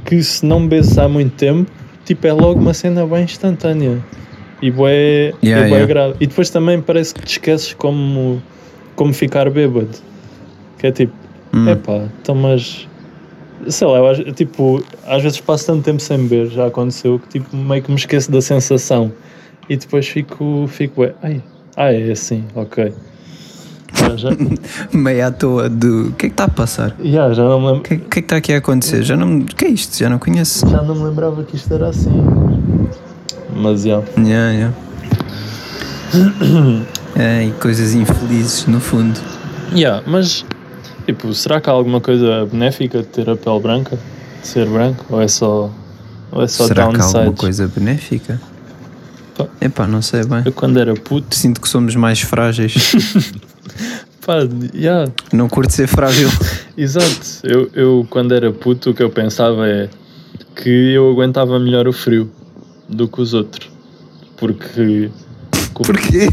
[0.05, 1.71] que se não bebes há muito tempo,
[2.03, 4.03] tipo, é logo uma cena bem instantânea.
[4.61, 5.85] E bué, Yeah, é bué yeah.
[5.85, 6.15] grave.
[6.19, 8.43] E depois também parece que te esqueces como,
[8.97, 9.97] como ficar bêbado.
[10.77, 11.13] Que é tipo,
[11.53, 11.67] Hum.
[11.67, 12.87] epá, então mas...
[13.67, 17.55] Sei lá, eu tipo, às vezes passo tanto tempo sem beber, já aconteceu, que tipo,
[17.55, 19.11] meio que me esqueço da sensação.
[19.69, 21.41] E depois fico, fico, ué, ai,
[21.77, 22.91] ah, é assim, ok.
[23.93, 24.29] Já, já,
[24.93, 26.07] Meio à toa do.
[26.09, 26.95] O que é que está a passar?
[27.03, 27.83] já, já não me O lembro.
[27.83, 29.03] que, é- o que é que está aqui a acontecer?
[29.03, 29.39] Já não.
[29.39, 29.97] O que é isto?
[29.97, 30.67] Já não conheço.
[30.67, 32.11] Já não me lembrava que isto era assim.
[33.55, 34.01] Mas já.
[34.17, 34.73] Yeah, yeah.
[37.15, 39.19] É, e coisas infelizes no fundo.
[39.73, 40.45] Yeah, mas
[41.05, 43.97] tipo, será que há alguma coisa benéfica de ter a pele branca?
[44.41, 45.03] De ser branco?
[45.09, 45.69] Ou é só,
[46.31, 47.39] ou é só Será que há alguma downsides?
[47.41, 48.39] coisa benéfica?
[49.39, 49.47] Pá.
[49.61, 50.41] Epá, não sei bem.
[50.45, 52.93] Eu quando era puto, Sinto que somos mais frágeis.
[54.25, 54.39] pá,
[54.75, 56.27] yeah, não curto ser frágil.
[56.77, 57.39] exato.
[57.43, 59.89] Eu, eu quando era puto o que eu pensava é
[60.55, 62.29] que eu aguentava melhor o frio
[62.89, 63.69] do que os outros.
[64.35, 65.09] Porque
[65.73, 66.27] Porquê?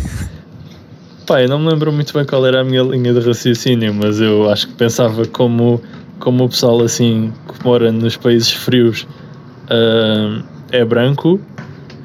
[1.27, 4.21] Pá, eu não me lembro muito bem qual era a minha linha de raciocínio, mas
[4.21, 5.81] eu acho que pensava como,
[6.19, 9.07] como o pessoal assim que mora nos países frios
[9.69, 11.40] ah, é branco,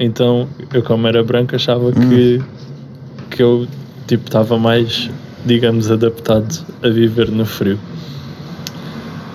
[0.02, 2.42] então eu como era branco achava que,
[3.30, 3.68] que eu
[4.08, 5.10] tipo estava mais,
[5.46, 7.80] digamos, adaptado a viver no frio.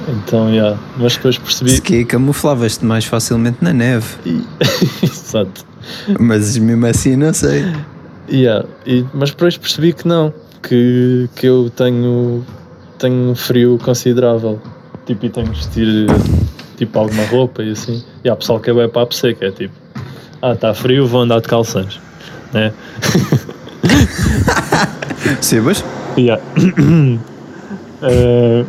[0.08, 0.78] Então, yeah.
[0.96, 1.70] mas depois percebi.
[1.70, 4.06] Se que camuflavas-te mais facilmente na neve.
[5.02, 5.64] Exato.
[6.18, 7.64] Mas mesmo assim não sei.
[8.28, 12.44] Yeah, e, mas depois percebi que não, que, que eu tenho,
[12.98, 14.60] tenho um frio considerável.
[15.06, 16.06] Tipo, e tenho que vestir
[16.76, 18.02] tipo alguma roupa e assim.
[18.24, 19.74] E há pessoal que é bem papo seco, é tipo,
[20.50, 22.00] ah, está frio, vou andar de calções.
[22.52, 22.72] Né?
[25.40, 25.84] Sebas?
[26.16, 26.42] Yeah.
[28.02, 28.62] Eh,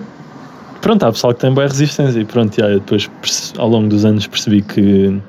[0.79, 4.05] pronto, há pessoal que tem boa resistência e pronto, yeah, eu depois ao longo dos
[4.05, 5.21] anos percebi que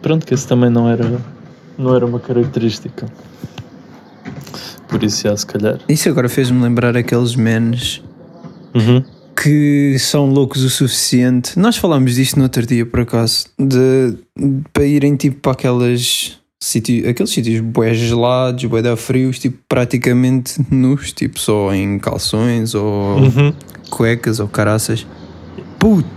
[0.00, 1.20] pronto, que esse também não era,
[1.76, 3.06] não era uma característica.
[4.88, 5.76] Por isso, já, se calhar.
[5.86, 8.02] Isso agora fez-me lembrar aqueles menes
[8.74, 9.04] Uhum.
[9.42, 11.58] Que são loucos o suficiente.
[11.58, 16.38] Nós falámos disto no outro dia, por acaso, de, de- para irem tipo para aquelas
[16.60, 22.74] sítios, aqueles sítios bué gelados, bué da frios, tipo praticamente nus, tipo só em calções
[22.74, 23.52] ou Uhum.
[23.90, 25.06] cuecas ou caraças.
[25.78, 26.08] Puto,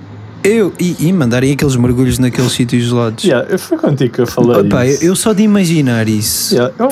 [0.43, 3.23] eu e, e mandarem aqueles mergulhos naqueles sítios gelados.
[3.23, 5.05] Yeah, eu fui contigo que eu falei Opa, isso.
[5.05, 6.55] eu só de imaginar isso.
[6.55, 6.85] Yeah, eu,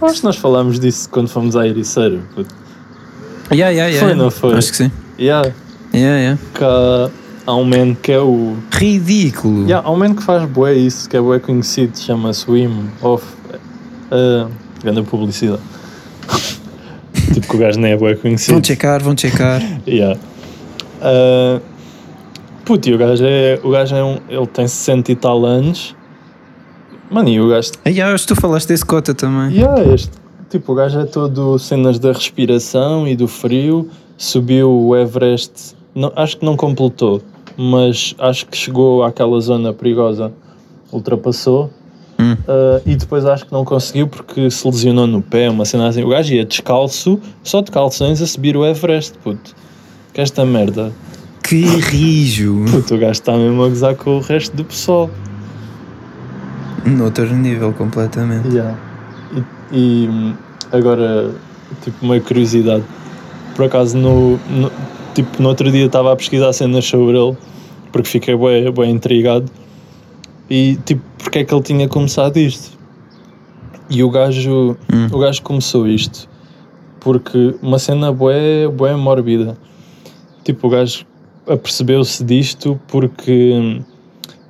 [0.00, 2.18] eu acho que nós falámos disso quando fomos à Ericeira.
[2.34, 2.52] puto.
[3.52, 4.06] Yeah, yeah, yeah.
[4.08, 4.54] Foi, não foi?
[4.54, 4.90] Acho que sim.
[5.20, 5.52] Yeah,
[5.92, 6.38] Yeah, yeah.
[6.54, 6.64] que
[7.46, 9.64] há, um man que é o Ridículo.
[9.64, 13.24] Yeah, há um man que faz bué isso, que é bué conhecido, chama-se Wim Hof.
[14.10, 14.50] Uh,
[14.82, 15.60] grande publicidade.
[17.34, 18.54] tipo que o gajo nem é bué conhecido.
[18.54, 19.60] Vão checar, vão checar.
[19.86, 20.18] Yeah.
[21.00, 21.60] Uh,
[22.64, 25.94] puto, e o gajo é, o gajo é um, ele tem 60 e tal anos.
[27.10, 29.56] Mano, e o gajo ah, acho que tu falaste desse cota também.
[29.56, 30.12] Yeah, este,
[30.48, 33.90] tipo, o gajo é todo cenas da respiração e do frio.
[34.20, 37.22] Subiu o Everest, não, acho que não completou,
[37.56, 40.30] mas acho que chegou àquela zona perigosa,
[40.92, 41.70] ultrapassou.
[42.18, 42.34] Hum.
[42.34, 46.04] Uh, e depois acho que não conseguiu porque se lesionou no pé, uma cena assim.
[46.04, 49.56] O gajo ia descalço, só de calções, a subir o Everest, puto.
[50.12, 50.92] Que esta merda.
[51.42, 52.66] Que rijo.
[52.70, 55.08] Puto, o gajo está mesmo a gozar com o resto do pessoal.
[56.84, 58.48] Noutro nível, completamente.
[58.48, 58.78] Yeah.
[59.72, 60.34] E, e, hum,
[60.70, 61.34] agora,
[61.82, 62.84] tipo, uma curiosidade.
[63.60, 64.72] Por acaso, no, no-
[65.14, 67.36] tipo, no outro dia estava a pesquisar cenas sobre ele,
[67.92, 69.52] porque fiquei bem, bem intrigado.
[70.48, 72.78] E, tipo, porque é que ele tinha começado isto?
[73.90, 75.08] E o gajo, Hum.
[75.12, 76.26] o gajo começou isto
[77.00, 79.58] porque uma cena bué, bué mórbida.
[80.42, 81.04] Tipo, o gajo
[81.46, 83.82] apercebeu-se disto porque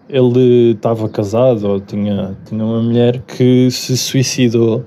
[0.08, 4.84] ele estava casado ou tinha, tinha uma mulher que se suicidou.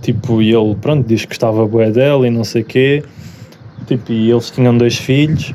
[0.00, 3.02] Tipo, e ele, pronto, diz que estava bué dela e não sei quê.
[3.86, 5.54] Tipo, e eles tinham dois filhos.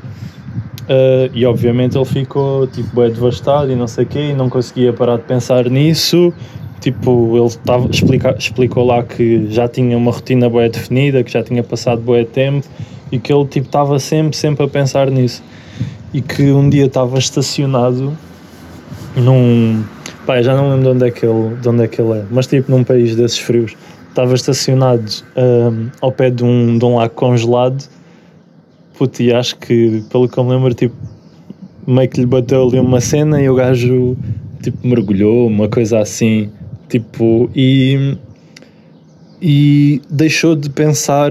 [0.88, 4.30] ah, e obviamente ele ficou, tipo, bué devastado e não sei quê.
[4.30, 6.32] E não conseguia parar de pensar nisso.
[6.80, 11.42] Tipo, ele tava, explica, explicou lá que já tinha uma rotina bué definida, que já
[11.42, 12.66] tinha passado bué tempo.
[13.10, 15.42] E que ele, tipo, estava sempre, sempre a pensar nisso.
[16.12, 18.16] e que um dia estava estacionado
[19.16, 19.84] num.
[20.26, 22.24] Pá, já não lembro de onde, é que ele, de onde é que ele é,
[22.30, 23.74] mas tipo num país desses frios.
[24.08, 25.04] Estava estacionado
[25.36, 27.84] um, ao pé de um, de um lago congelado.
[28.98, 30.96] Puto, e acho que, pelo que eu me lembro, tipo,
[31.86, 34.16] meio que lhe bateu ali uma cena e o gajo
[34.60, 36.50] tipo mergulhou, uma coisa assim,
[36.88, 38.16] tipo, e,
[39.40, 41.30] e deixou de pensar,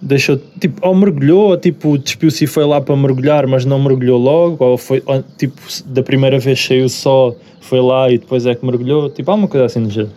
[0.00, 4.18] deixou, tipo, ou mergulhou, ou tipo, despiu-se e foi lá para mergulhar, mas não mergulhou
[4.18, 8.54] logo, ou foi, ou, tipo, da primeira vez saiu só, foi lá e depois é
[8.54, 10.12] que mergulhou, tipo, alguma coisa assim do género.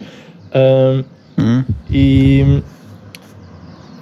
[1.38, 1.66] Hum?
[1.92, 2.64] e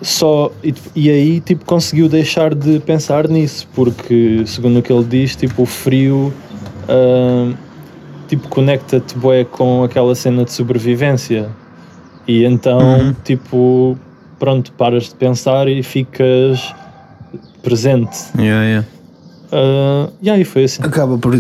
[0.03, 5.03] só e, e aí tipo conseguiu deixar de pensar nisso porque segundo o que ele
[5.05, 6.33] diz tipo o frio
[6.89, 7.53] ah,
[8.27, 11.49] tipo conecta-te bué com aquela cena de sobrevivência
[12.27, 13.15] e então Uhum.
[13.23, 13.97] tipo
[14.39, 16.73] pronto paras de pensar e ficas
[17.61, 18.87] presente Yeah, yeah.
[19.51, 21.33] Ah, e aí foi assim Acaba por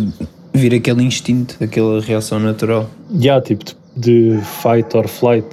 [0.53, 2.89] vir aquele instinto, aquela reação natural.
[3.13, 5.47] yeah, tipo de, de fight or flight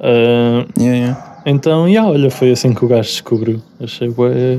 [0.00, 1.31] Ah, Yeah, yeah.
[1.44, 3.60] Então, yeah, olha, foi assim que o gajo descobriu.
[3.80, 4.58] Achei bué,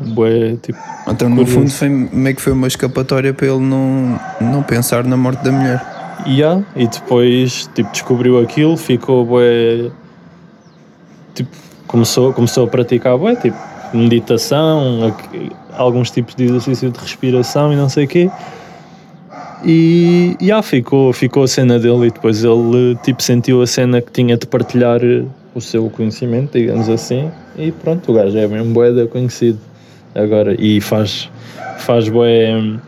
[0.00, 1.58] bué, tipo, Então, no Curioso.
[1.60, 5.50] fundo, foi meio que foi uma escapatória para ele não, não pensar na morte da
[5.50, 5.82] mulher.
[6.26, 6.62] yeah.
[6.76, 9.90] E depois, tipo, descobriu aquilo, ficou bué,
[11.34, 11.50] tipo,
[11.88, 13.56] começou, começou a praticar bué, tipo,
[13.92, 15.12] meditação,
[15.76, 18.30] alguns tipos de exercício de respiração e não sei o quê.
[19.64, 24.12] E, yeah, ficou, ficou a cena dele e depois ele, tipo, sentiu a cena que
[24.12, 25.00] tinha de partilhar
[25.54, 29.58] o seu conhecimento, digamos assim, e pronto, o gajo é mesmo bué da conhecido
[30.14, 31.30] agora e faz,
[31.78, 32.78] faz hum,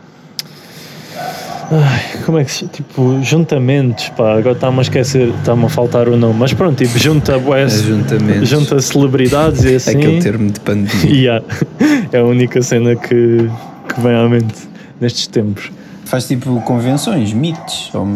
[1.69, 6.07] Ai, como é que se tipo, juntamentos, pá, agora está-me a esquecer, está-me a faltar
[6.07, 8.47] o nome, mas pronto, tipo, junta bué, Ajuntamentos.
[8.47, 9.97] junta celebridades e assim.
[9.97, 10.97] Aquele termo de pandemia.
[11.17, 11.45] Yeah.
[12.13, 13.49] É a única cena que,
[13.89, 14.55] que vem à mente
[15.01, 15.71] nestes tempos.
[16.07, 17.93] Faz tipo convenções, meets.
[17.93, 18.07] Ou,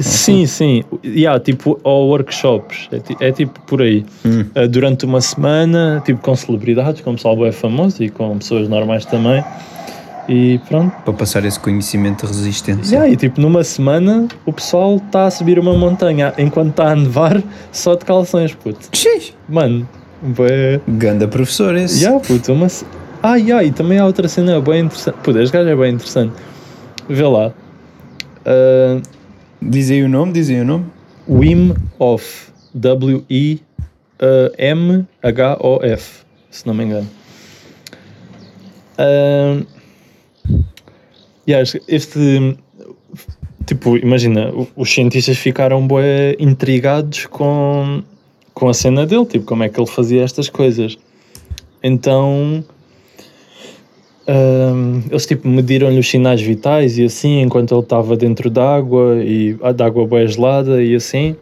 [0.00, 0.84] Sim, sim.
[1.02, 2.88] Yeah, tipo, ou workshops.
[2.92, 4.04] É, é tipo por aí.
[4.24, 4.44] Hum.
[4.54, 9.06] Uh, durante uma semana, tipo com celebridades, com pessoal é famoso e com pessoas normais
[9.06, 9.42] também.
[10.28, 10.94] E pronto.
[11.02, 12.94] Para passar esse conhecimento de resistência.
[12.94, 16.96] Yeah, e tipo, numa semana o pessoal está a subir uma montanha enquanto está a
[16.96, 18.90] nevar só de calções, puto.
[18.92, 19.34] Xis.
[19.48, 19.88] Mano,
[20.22, 20.80] bué.
[20.86, 22.04] Ganda professor esse.
[22.04, 22.66] Yeah, puto, uma...
[23.22, 25.16] Ah, yeah, e também há outra cena bem interessante.
[25.22, 26.32] Puto, este gajo é bem interessante.
[27.10, 27.52] Vê lá.
[28.40, 29.02] Uh,
[29.62, 30.86] Diz aí o nome, diz aí o nome.
[31.28, 32.48] Wim Hof.
[32.74, 33.60] W-I-M-H-O-F.
[36.50, 37.06] Se não me engano.
[38.96, 39.60] Ah,
[41.46, 42.58] yeah, este-.
[43.66, 48.02] Tipo, imagina, os cientistas ficaram bué intrigados com,
[48.52, 50.96] com a cena dele, tipo, como é que ele fazia estas coisas.
[51.82, 52.64] Então.
[54.30, 59.56] Ahm, eles tipo mediram-lhe os sinais vitais e assim enquanto ele estava dentro d'água e
[59.60, 61.34] ah, de água bem gelada e assim.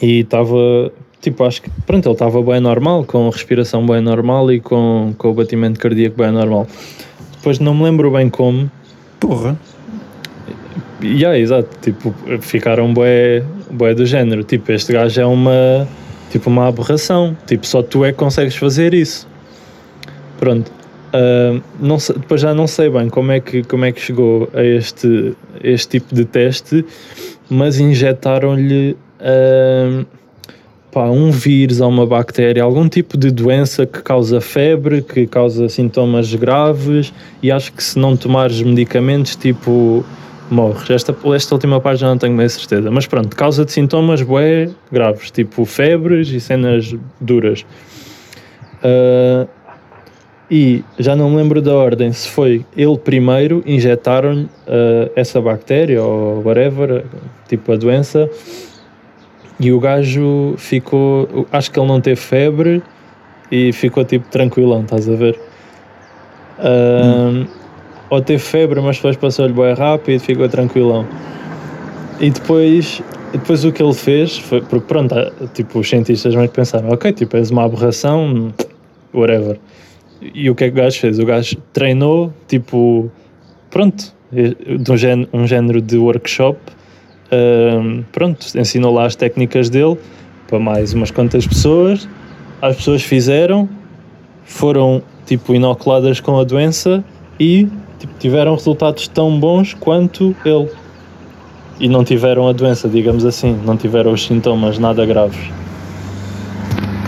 [0.00, 4.60] E estava tipo acho que pronto ele estava bem normal com respiração bem normal e
[4.60, 6.68] com, com o batimento cardíaco bem normal.
[7.36, 8.70] Depois não me lembro bem como.
[9.18, 9.58] Porra.
[11.02, 14.44] e yeah, exato tipo ficaram bué, bué do género.
[14.44, 15.88] Tipo este gajo é uma
[16.30, 17.36] tipo uma aberração.
[17.44, 19.26] Tipo só tu é que consegues fazer isso.
[20.38, 20.77] Pronto
[21.80, 24.62] Não sei- depois já não sei bem como é que, como é que chegou a
[24.62, 26.84] este, este tipo de teste,
[27.48, 28.96] mas injetaram-lhe
[30.92, 35.68] pá, um vírus ou uma bactéria, algum tipo de doença que causa febre, que causa
[35.68, 40.04] sintomas graves, e acho que se não tomares medicamentos, tipo,
[40.50, 40.88] morres.
[40.90, 44.70] Esta, esta última parte já não tenho bem certeza, mas pronto, causa de sintomas bué
[44.90, 47.64] graves, tipo febres e cenas duras.
[48.82, 49.46] Ah,
[50.50, 56.02] e já não me lembro da ordem, se foi ele primeiro, injetaram-lhe ah, essa bactéria
[56.02, 57.04] ou whatever,
[57.48, 58.28] tipo a doença,
[59.60, 61.46] e o gajo ficou.
[61.52, 62.82] Acho que ele não teve febre
[63.50, 65.38] e ficou tipo tranquilão, estás a ver?
[66.58, 67.44] Ah,
[68.10, 71.06] Ou teve febre, mas depois passou-lhe bem rápido, ficou tranquilão.
[72.20, 74.60] E depois, depois o que ele fez foi.
[74.62, 78.52] Porque pronto, ah, tipo, os cientistas vão pensaram, ok, tipo, és uma aberração,
[79.12, 79.58] whatever.
[80.20, 81.18] E o que é que o gajo fez?
[81.18, 83.10] O gajo treinou, tipo,
[83.70, 86.58] pronto, de um género, um género de workshop.
[87.30, 89.96] Ahm, pronto, ensinou lá as técnicas dele
[90.46, 92.08] para mais umas quantas pessoas.
[92.60, 93.68] As pessoas fizeram,
[94.44, 97.04] foram tipo inoculadas com a doença
[97.38, 100.68] e tipo, tiveram resultados tão bons quanto ele.
[101.78, 105.38] E não tiveram a doença, digamos assim, não tiveram os sintomas nada graves.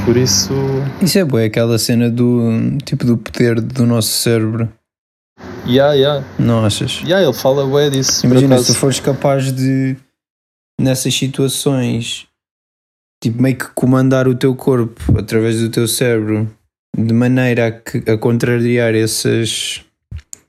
[0.05, 0.53] Por isso,
[1.01, 4.69] Isso é boa, aquela cena do tipo do poder do nosso cérebro
[5.67, 6.25] Yeah, yeah.
[6.39, 7.01] Não achas?
[7.03, 8.27] Yeah, ele fala bué disso.
[8.27, 9.97] Imagina, se tu fores capaz de,
[10.81, 12.27] nessas situações,
[13.23, 16.51] tipo, meio que comandar o teu corpo através do teu cérebro
[16.97, 19.83] de maneira a, que, a contrariar esses,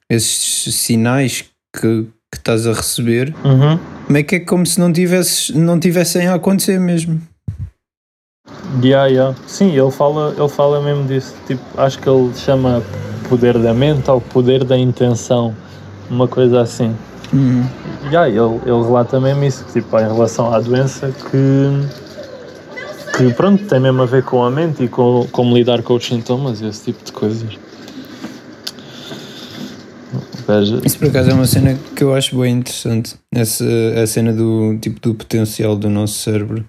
[0.10, 1.46] esses sinais
[1.76, 3.80] que, que estás a receber, Uhum.
[4.10, 7.22] meio que é como se não, tivesses, não tivessem a acontecer mesmo.
[8.80, 9.36] Yeah, yeah.
[9.48, 11.36] Sim, ele fala, ele fala mesmo disso.
[11.46, 12.82] Tipo, acho que ele chama
[13.28, 15.56] poder da mente ou poder da intenção,
[16.10, 16.96] uma coisa assim.
[17.34, 17.66] Uhum.
[18.06, 23.80] Yeah, ele, ele relata mesmo isso, tipo, em relação à doença, que, que pronto, tem
[23.80, 26.86] mesmo a ver com a mente e com como lidar com os sintomas e esse
[26.86, 27.58] tipo de coisas.
[30.48, 30.82] Veja.
[30.84, 33.16] Isso por acaso é uma cena que eu acho bem interessante.
[33.34, 33.66] Essa,
[34.02, 36.66] a cena do tipo do potencial do nosso cérebro.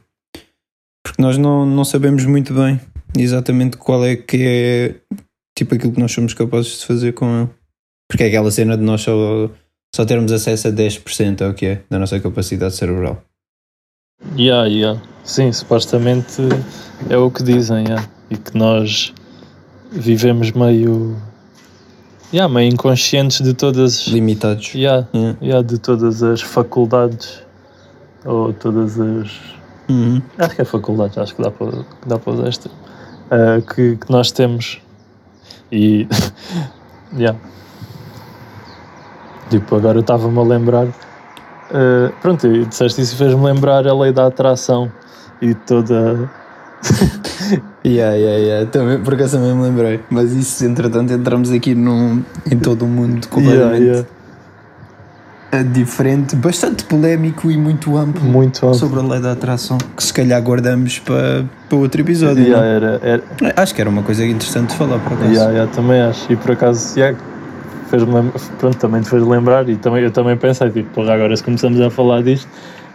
[1.05, 2.81] Porque nós não, não sabemos muito bem
[3.17, 4.95] exatamente qual é que é
[5.57, 7.51] tipo aquilo que nós somos capazes de fazer com ele.
[8.09, 9.51] Porque é aquela cena de nós só,
[9.95, 13.23] só termos acesso a 10% é o que é da nossa capacidade cerebral.
[14.37, 15.03] Yeah, yeah.
[15.25, 16.43] Sim, supostamente
[17.11, 18.09] é o que dizem, yeah.
[18.31, 19.13] e que nós
[19.91, 21.17] vivemos meio,
[22.33, 24.75] yeah, meio inconscientes de todas, Limitados.
[24.75, 25.39] yeah, Yeah.
[25.43, 27.43] yeah, de todas as faculdades
[28.25, 29.31] ou todas as,
[29.89, 30.23] Uhum.
[30.39, 32.71] acho que é faculdades, acho que dá para, dá para usar este
[33.31, 34.81] ah, que, que nós temos
[35.71, 36.07] e
[37.17, 37.39] yeah.
[39.51, 40.89] tipo agora eu estava-me a lembrar
[41.73, 44.91] ah, pronto, e disseste isso e fez-me lembrar a lei da atração
[45.41, 46.31] e toda
[47.85, 48.71] Yeah, yeah, yeah.
[48.71, 50.01] Também, por acaso também me lembrei.
[50.09, 54.22] Mas isso, entretanto, entramos aqui num, em todo um mundo completamente Yeah, eh,
[55.61, 58.25] diferente, bastante polémico e muito amplo.
[58.25, 58.75] muito amplo.
[58.79, 62.43] sobre a lei da atração, que se calhar guardamos para, para outro episódio.
[62.43, 62.77] Yeah, é?
[62.77, 63.23] era, era,
[63.57, 65.31] Acho que era uma coisa interessante de falar, por acaso.
[65.31, 66.33] yeah, yeah, também acho.
[66.33, 67.19] E por acaso, yeah,
[67.93, 71.43] lem- pronto, também te fez lembrar e também, eu também pensei, tipo, porra, agora se
[71.45, 72.49] começamos a falar disto,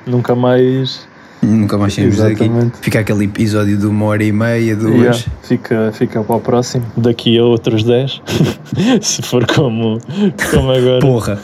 [0.08, 1.08] nunca mais
[1.40, 2.50] Nunca mais saímos daqui.
[2.82, 4.94] Fica aquele episódio de uma hora e meia, duas.
[4.96, 6.84] Yeah, fica, fica para o próximo.
[6.98, 8.22] Daqui a outros 10,
[9.02, 10.00] se for como,
[10.52, 11.00] como agora.
[11.00, 11.40] Porra!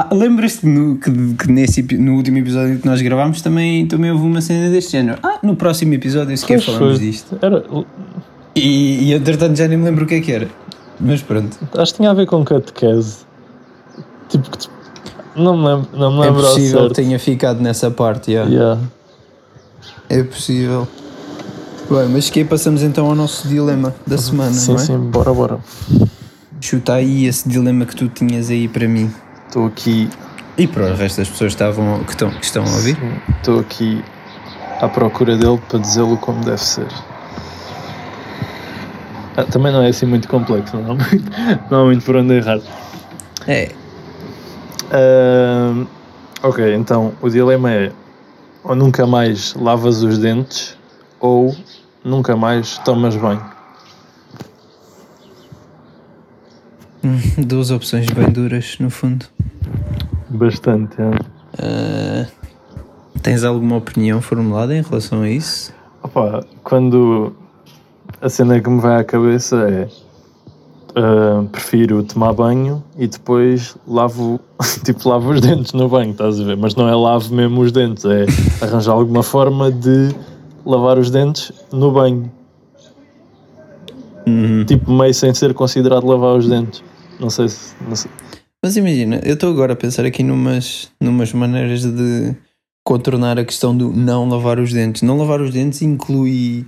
[0.00, 0.60] Ah, Lembras-te
[1.02, 4.92] que, que nesse, no último episódio que nós gravámos também, também houve uma cena deste
[4.92, 5.18] género?
[5.24, 7.36] Ah, no próximo episódio sequer falamos disto.
[7.42, 7.64] Era,
[8.54, 10.48] E, e entretanto já nem me lembro o que é que era.
[11.00, 11.58] Mas pronto.
[11.76, 13.18] acho que tinha a ver com catequese.
[14.28, 14.68] Tipo, que
[15.34, 18.48] não me lembro, não me É lembro ao possível que tenha ficado nessa parte, yeah.
[18.48, 18.80] Yeah.
[20.08, 20.86] É possível.
[21.90, 24.84] Bem, mas que aí passamos então ao nosso dilema da semana, Sim, não é?
[24.84, 25.58] sim, bora, bora.
[26.60, 29.10] Chuta aí esse dilema que tu tinhas aí para mim.
[29.48, 30.08] Estou aqui,
[30.56, 32.96] E para o resto das pessoas que, estavam, que, estão, que estão a ouvir.
[33.38, 34.04] estou aqui
[34.80, 36.86] à procura dele para dizê-lo como deve ser.
[39.36, 41.32] Ah, também não é assim muito complexo, não há muito,
[41.70, 42.60] não há muito por onde errar.
[43.46, 43.72] É,
[44.90, 45.86] Ahm,
[46.42, 47.92] ok, então o dilema é
[48.64, 50.78] ou nunca mais lavas os dentes
[51.20, 51.54] ou
[52.02, 53.38] nunca mais tomas banho.
[53.40, 53.48] hum,
[57.46, 59.26] duas opções bem duras, no fundo.
[60.28, 61.10] Bastante, é.
[61.58, 62.26] Ah,
[63.22, 65.72] tens alguma opinião formulada em relação a isso?
[66.02, 67.34] Opa, quando
[68.20, 69.88] a cena que me vai à cabeça é
[70.96, 74.40] ah, prefiro tomar banho e depois lavo,
[74.84, 76.56] tipo, lavo os dentes no banho, estás a ver?
[76.56, 78.26] Mas não é lavo mesmo os dentes, é
[78.60, 80.14] arranjar alguma forma de
[80.64, 82.30] lavar os dentes no banho.
[84.28, 84.64] Uhum.
[84.64, 86.82] Tipo, meio sem ser considerado lavar os dentes.
[87.18, 87.74] Não sei se.
[87.86, 88.10] Não sei.
[88.62, 92.34] Mas imagina, eu estou agora a pensar aqui numas, numas maneiras de
[92.84, 95.02] contornar a questão do não lavar os dentes.
[95.02, 96.66] Não lavar os dentes inclui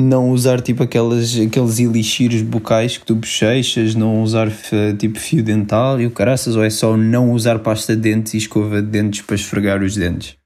[0.00, 4.48] não usar tipo aquelas, aqueles elixires bucais que tu bochechas, não usar
[4.96, 8.36] tipo fio dental e o caraças, ou é só não usar pasta de dentes e
[8.38, 10.36] escova de dentes para esfregar os dentes?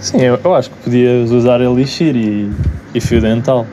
[0.00, 2.50] Sim, eu, eu acho que podias usar elixir e,
[2.94, 3.66] e fio dental.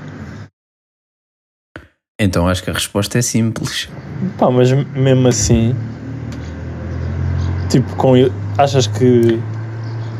[2.20, 3.88] Então acho que a resposta é simples.
[4.38, 5.74] Pá, mas mesmo assim,
[7.70, 8.13] tipo, com,
[8.57, 9.39] achas que,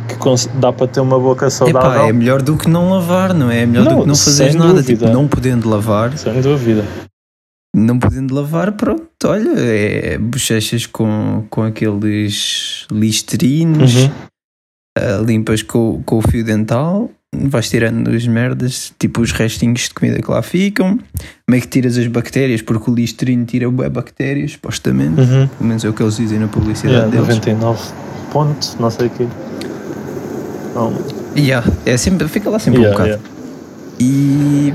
[0.08, 1.92] que dá para ter uma boca saudável?
[1.92, 3.64] Epá, é melhor do que não lavar, não é?
[3.64, 4.82] É melhor do Não, que não fazeres sem nada.
[4.84, 6.86] Tipo, não podendo lavar, Sem dúvida.
[7.76, 14.12] não podendo lavar, pronto, olha, é bochechas com, com aqueles listerines, Uhum.
[14.98, 19.94] ah, limpas com, com o fio dental, vais tirando as merdas, tipo os restinhos de
[19.94, 21.00] comida que lá ficam,
[21.50, 25.48] meio que tiras as bactérias, porque o listerine tira bué bactérias, supostamente, Uhum.
[25.48, 27.28] pelo menos é o que eles dizem na publicidade Yeah, deles.
[27.38, 27.94] 99
[28.32, 29.28] pontos, não sei o quê.
[30.76, 30.94] Não,
[31.38, 33.22] Yeah, é sempre, fica lá sempre um yeah, bocado.
[33.22, 33.40] yeah.
[34.00, 34.74] E,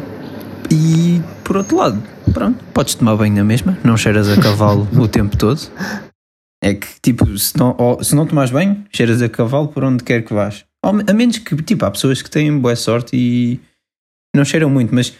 [0.71, 2.03] e por outro lado,
[2.33, 5.61] pronto, podes tomar banho na mesma, não cheiras a cavalo o tempo todo.
[6.63, 10.23] É que, tipo, se não, se não tomares banho, cheiras a cavalo por onde quer
[10.25, 10.65] que vás.
[10.85, 13.61] A menos que, tipo, há pessoas que têm boa sorte e
[14.35, 15.15] não cheiram muito, mas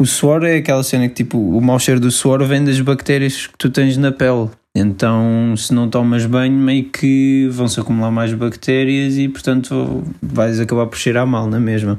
[0.00, 3.46] o suor é aquela cena que, tipo, o mau cheiro do suor vem das bactérias
[3.46, 4.50] que tu tens na pele.
[4.76, 10.86] Então, se não tomas banho, meio que vão-se acumular mais bactérias e, portanto, vais acabar
[10.86, 11.98] por cheirar mal na mesma.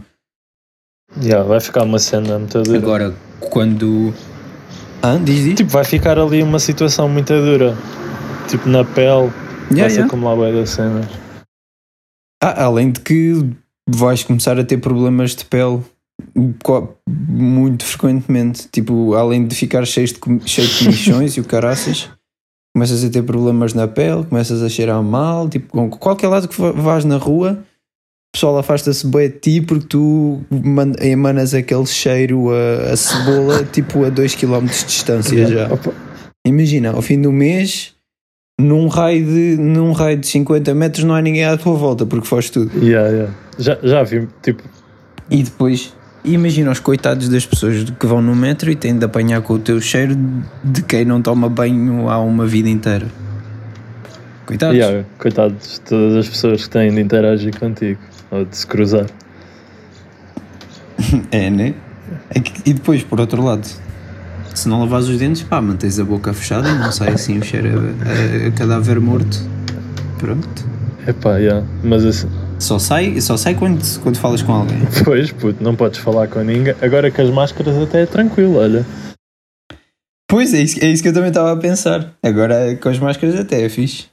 [1.19, 2.77] Yeah, vai ficar uma cena muito dura.
[2.77, 4.13] Agora, quando.
[5.01, 5.55] Ah, diz, diz.
[5.55, 7.75] Tipo, vai ficar ali uma situação muito dura.
[8.47, 9.31] Tipo, na pele,
[9.71, 10.05] Yeah, vai-se yeah.
[10.05, 11.05] acumular bem das cenas.
[12.41, 13.33] Ah, além de que
[13.89, 15.81] vais começar a ter problemas de pele
[17.27, 18.67] muito frequentemente.
[18.71, 20.15] Tipo, além de ficar cheio de,
[20.49, 22.09] cheio de comichões e o caraças,
[22.75, 25.49] começas a ter problemas na pele, começas a cheirar mal.
[25.49, 29.61] Tipo, com qualquer lado que va- vás na rua, o pessoal afasta-se bem de ti
[29.61, 35.69] porque tu man- emanas aquele cheiro a, a cebola tipo a 2km de distância já.
[36.45, 37.93] Imagina, ao fim do mês,
[38.59, 42.27] num raio de, num raio de 50 metros não há ninguém à tua volta porque
[42.27, 42.71] faz tudo.
[42.83, 43.33] yeah, yeah.
[43.59, 44.63] Já, já vi, tipo,
[45.29, 45.93] E depois,
[46.25, 49.59] imagina os coitados das pessoas que vão no metro e têm de apanhar com o
[49.59, 50.15] teu cheiro
[50.63, 53.05] de quem não toma banho há uma vida inteira.
[54.47, 54.75] Coitados.
[54.77, 57.99] yeah, coitados de todas as pessoas que têm de interagir contigo
[58.31, 59.05] ou de se cruzar.
[61.31, 61.75] É, né?
[62.31, 63.67] É que- e depois, por outro lado,
[64.57, 67.43] se não lavares os dentes, pá, mantens a boca fechada e não sai assim o
[67.43, 69.39] cheiro a, a- a cadáver morto.
[70.17, 70.65] Pronto.
[71.07, 71.65] Epá, yeah.
[71.83, 72.27] mas assim,
[72.59, 74.79] Só sai, só sai quando, quando falas com alguém.
[75.05, 76.75] pois, puto, não podes falar com ninguém.
[76.81, 78.85] Agora com as máscaras até é tranquilo, olha.
[80.29, 82.13] Pois é, isso, é isso que eu também estava a pensar.
[82.21, 84.07] Agora com as máscaras até é fixe.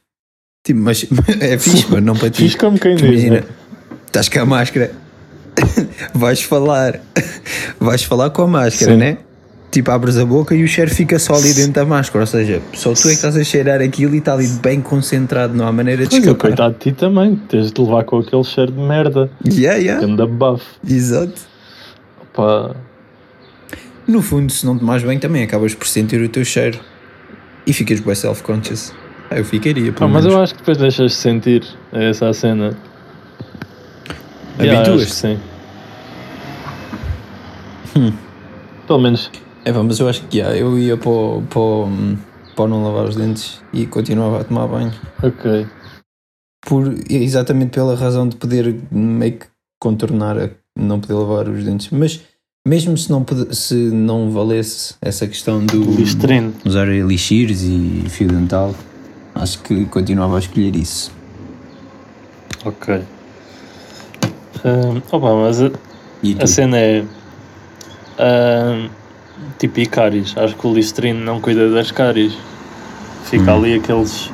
[0.65, 1.05] Tipo, mas
[1.41, 2.43] é fixe, mas não para ti.
[2.43, 3.43] Fiz como quem diz, Imagina, né?
[4.07, 4.93] estás com a máscara,
[6.15, 7.01] vais falar,
[7.81, 8.99] vais falar com a máscara, Sim.
[8.99, 9.19] né?
[9.75, 12.23] Tipo, abres a boca e o cheiro fica só ali dentro da máscara.
[12.23, 15.53] Ou seja, só tu é que estás a cheirar aquilo e está ali bem concentrado,
[15.53, 16.49] não há maneira de Pois, escapar.
[16.51, 20.27] coitado de ti também, tens de levar com aquele cheiro de merda, Yeah, yeah, anda
[20.29, 20.65] buff.
[20.89, 21.41] exato.
[22.33, 22.71] Pá,
[24.07, 26.79] No fundo, se não tomares bem, também acabas por sentir o teu cheiro
[27.67, 28.95] e ficas bem self-conscious.
[29.29, 30.37] Ah, eu ficaria, pelo Ah, mas menos.
[30.37, 32.77] eu acho que depois deixas de sentir essa cena.
[34.61, 35.07] Yeah, Habituas-te.
[35.07, 35.41] que sim.
[38.87, 39.31] Pelo menos.
[39.65, 41.89] É, pá, mas eu acho que yeah, eu ia para, o- para, o-
[42.55, 44.93] para o não lavar os dentes e continuava a tomar banho.
[45.23, 45.67] Ok.
[46.67, 49.47] Por, exatamente pela razão de poder meio que
[49.81, 51.89] contornar a não poder lavar os dentes.
[51.91, 52.21] Mas
[52.67, 56.53] mesmo se não, pude- se não valesse essa questão do Listerine.
[56.65, 58.75] usar elixires e fio dental,
[59.35, 61.11] acho que continuava a escolher isso.
[62.65, 63.03] Ok.
[64.65, 65.71] Ahm, opa, mas a,
[66.23, 66.45] E tu?
[66.45, 67.05] a cena é.
[68.19, 68.89] ahm,
[69.59, 70.37] tipo, e cáries.
[70.37, 72.33] Acho que o Listerine não cuida das cáries.
[73.25, 73.59] Fica Hum.
[73.65, 74.31] ali aqueles.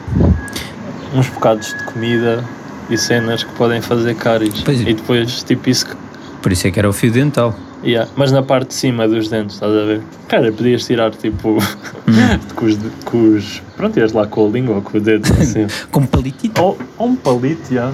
[1.14, 2.44] uns bocados de comida
[2.88, 4.60] e cenas que podem fazer cáries.
[4.62, 4.90] Pois é.
[4.90, 5.96] E depois, tipo, isso que
[6.42, 7.54] Por isso é que era o fio dental.
[7.82, 10.02] Yeah, mas na parte de cima dos dentes, estás a ver?
[10.28, 11.56] Cara, podias tirar tipo
[12.54, 13.62] com, os, com os.
[13.76, 15.66] Pronto, ias lá com a língua ou com o dedo assim.
[15.90, 16.60] Com palitito.
[16.62, 17.90] ou, ou um palito, já.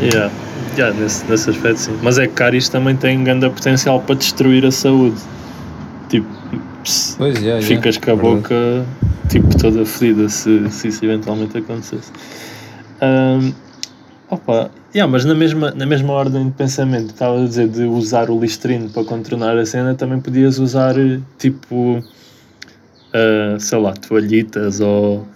[0.00, 0.14] Yeah.
[0.14, 0.32] Yeah,
[0.94, 1.98] nesse, nesse aspecto sim.
[2.02, 5.16] Mas é que cáries também tem grande potencial para destruir a saúde.
[6.08, 6.26] Tipo,
[6.82, 8.42] pss, Pois, yeah, ficas yeah, com a verdade.
[8.42, 8.86] boca
[9.28, 12.10] tipo toda fedida se, se isso eventualmente acontecesse.
[13.00, 13.52] Ahm,
[14.30, 18.30] opa, yeah, mas na mesma, na mesma ordem de pensamento, estava a dizer de usar
[18.30, 20.94] o Listerine para contornar a cena, também podias usar
[21.38, 22.02] tipo,
[23.12, 25.26] ah, sei lá, toalhitas ou,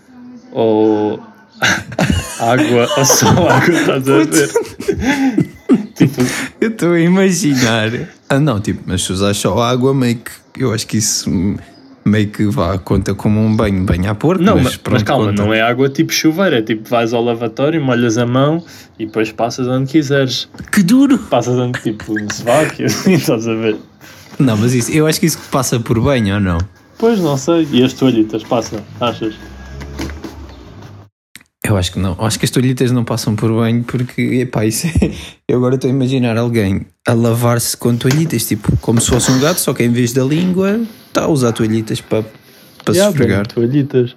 [0.53, 1.21] ou
[2.41, 4.49] água, ou só água, estás a ver?
[5.95, 6.23] tipo,
[6.61, 7.91] Eu estou a imaginar.
[8.29, 10.31] Ah, não, tipo, mas se usar só água, meio que.
[10.59, 11.31] Eu acho que isso
[12.05, 14.43] meio que vá, conta como um banho, banho a porco.
[14.43, 15.43] Não, mas, pronto, mas calma, conta.
[15.43, 18.63] não é água tipo chuveiro, é tipo vais ao lavatório, molhas a mão
[18.99, 20.49] e depois passas onde quiseres.
[20.71, 21.19] Que duro!
[21.19, 23.77] Passas onde tipo no sovaco assim, estás a ver?
[24.39, 26.59] Não, mas isso, eu acho que isso passa por banho ou não?
[26.99, 27.67] Pois não sei.
[27.71, 29.35] E as toalhitas passam, achas?
[31.73, 32.15] Eu acho que não.
[32.19, 34.91] Acho que as toalhitas não passam por banho porque, epá, isso é...
[35.49, 39.41] Eu agora estou a imaginar alguém a lavar-se com toalhitas, tipo, como se fosse um
[39.41, 42.25] gato, só que em vez da língua está a usar toalhitas para,
[42.85, 43.47] para se esfregar.
[43.47, 44.15] toalhitas.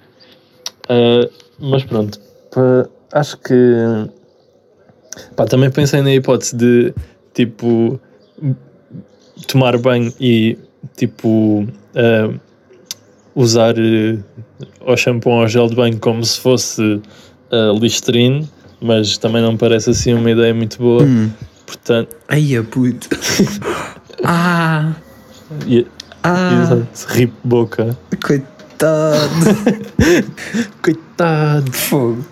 [0.88, 1.28] Ah,
[1.58, 2.20] mas pronto,
[3.12, 3.54] acho que.
[5.34, 6.94] Pá, também pensei na hipótese de
[7.34, 7.98] tipo
[9.46, 10.58] tomar banho e
[10.94, 12.32] tipo ah,
[13.34, 14.18] usar eh,
[14.80, 17.00] o shampoo ou gel de banho como se fosse
[17.50, 18.48] ah, Listerine,
[18.80, 21.02] mas também não parece assim uma ideia muito boa.
[21.02, 21.30] Hum.
[21.66, 23.08] Portanto, Ai, a puto.
[24.24, 24.92] ah!
[25.66, 25.86] e-
[26.22, 26.82] Ah.
[27.08, 27.96] Rip boca.
[28.24, 29.30] coitado.
[30.82, 31.70] Coitado.
[31.72, 32.24] Fogo.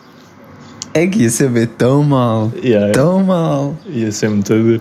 [0.93, 2.53] É que ia saber tão mal.
[2.57, 3.77] Yeah, Tão mal.
[3.87, 4.81] Ia ser muito duro.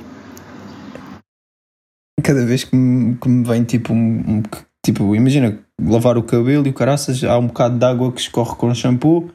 [2.24, 4.44] Cada vez que me, que me vem tipo um, um-
[4.86, 8.56] Tipo, imagina lavar o cabelo e o caraças, há um bocado de água que escorre
[8.58, 9.32] com shampoo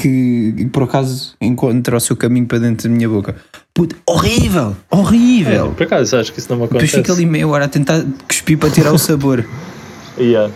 [0.00, 3.36] que por acaso encontra o seu caminho para dentro da minha boca.
[3.74, 4.76] Puta, horrível!
[4.90, 5.66] Horrível!
[5.66, 7.02] É, por acaso, acho que isso não me Depois acontece.
[7.02, 9.44] fica ali meia hora a tentar cuspir para tirar o sabor.
[10.18, 10.52] Yeah.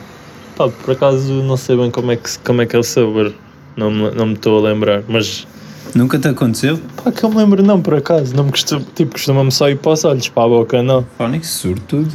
[0.57, 3.33] Pá, por acaso não sei bem como é que, como é, que é o sabor.
[3.77, 5.03] Não, me- não me estou a lembrar.
[5.09, 5.47] Mas
[5.95, 6.79] Nunca te aconteceu?
[7.03, 8.35] pá, que eu me lembro não, por acaso.
[8.37, 11.07] Não me costuma, tipo, costuma-me só ir para os olhos, para a boca, não.
[11.17, 12.11] Fónix, sobretudo.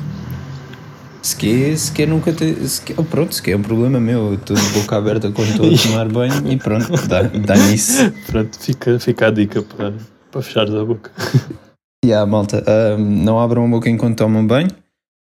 [1.21, 2.55] Se quer, se quer nunca ter.
[2.67, 4.27] Se quer, pronto, se quer é um problema meu.
[4.27, 8.11] Eu estou de boca aberta quando estou a tomar banho e pronto, dá, dá nisso.
[8.27, 9.93] Pronto, fica, fica a dica para,
[10.31, 11.11] para fechares a boca.
[12.01, 14.69] E a malta, ahm, não abram a boca enquanto tomam banho,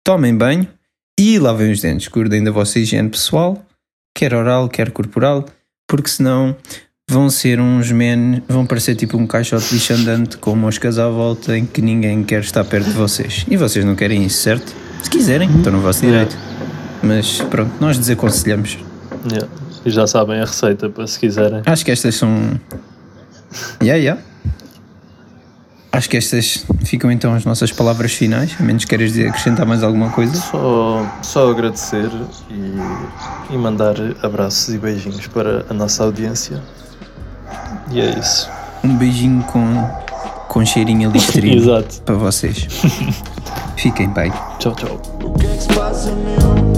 [0.05, 0.66] tomem banho
[1.16, 2.09] e lavem os dentes.
[2.09, 3.64] Cuidem da vossa higiene pessoal,
[4.12, 5.45] quer oral, quer corporal,
[5.88, 6.57] porque senão
[7.09, 11.57] vão ser uns men, vão parecer tipo um caixote lixo andante com moscas à volta
[11.57, 13.47] em que ninguém quer estar perto de vocês.
[13.49, 14.74] E vocês não querem isso, certo?
[15.05, 16.24] Se quiserem, estão no vosso Yeah.
[16.24, 16.42] direito.
[17.02, 18.78] Mas pronto, nós desaconselhamos.
[19.30, 19.48] Yeah.
[19.84, 21.61] E já sabem a receita para se quiserem.
[21.66, 22.59] Acho que estas são.
[23.82, 24.20] Yeah, yeah.
[25.92, 30.09] Acho que estas ficam então as nossas palavras finais, a menos queiras acrescentar mais alguma
[30.11, 30.34] coisa.
[30.34, 32.11] Só, só agradecer
[32.50, 36.61] e, e mandar abraços e beijinhos para a nossa audiência.
[37.92, 38.48] E é isso.
[38.82, 39.86] Um beijinho com,
[40.48, 41.12] com cheirinho a
[42.05, 42.66] para vocês.
[43.76, 44.32] Fiquem bem.
[44.58, 46.73] Tchau, tchau.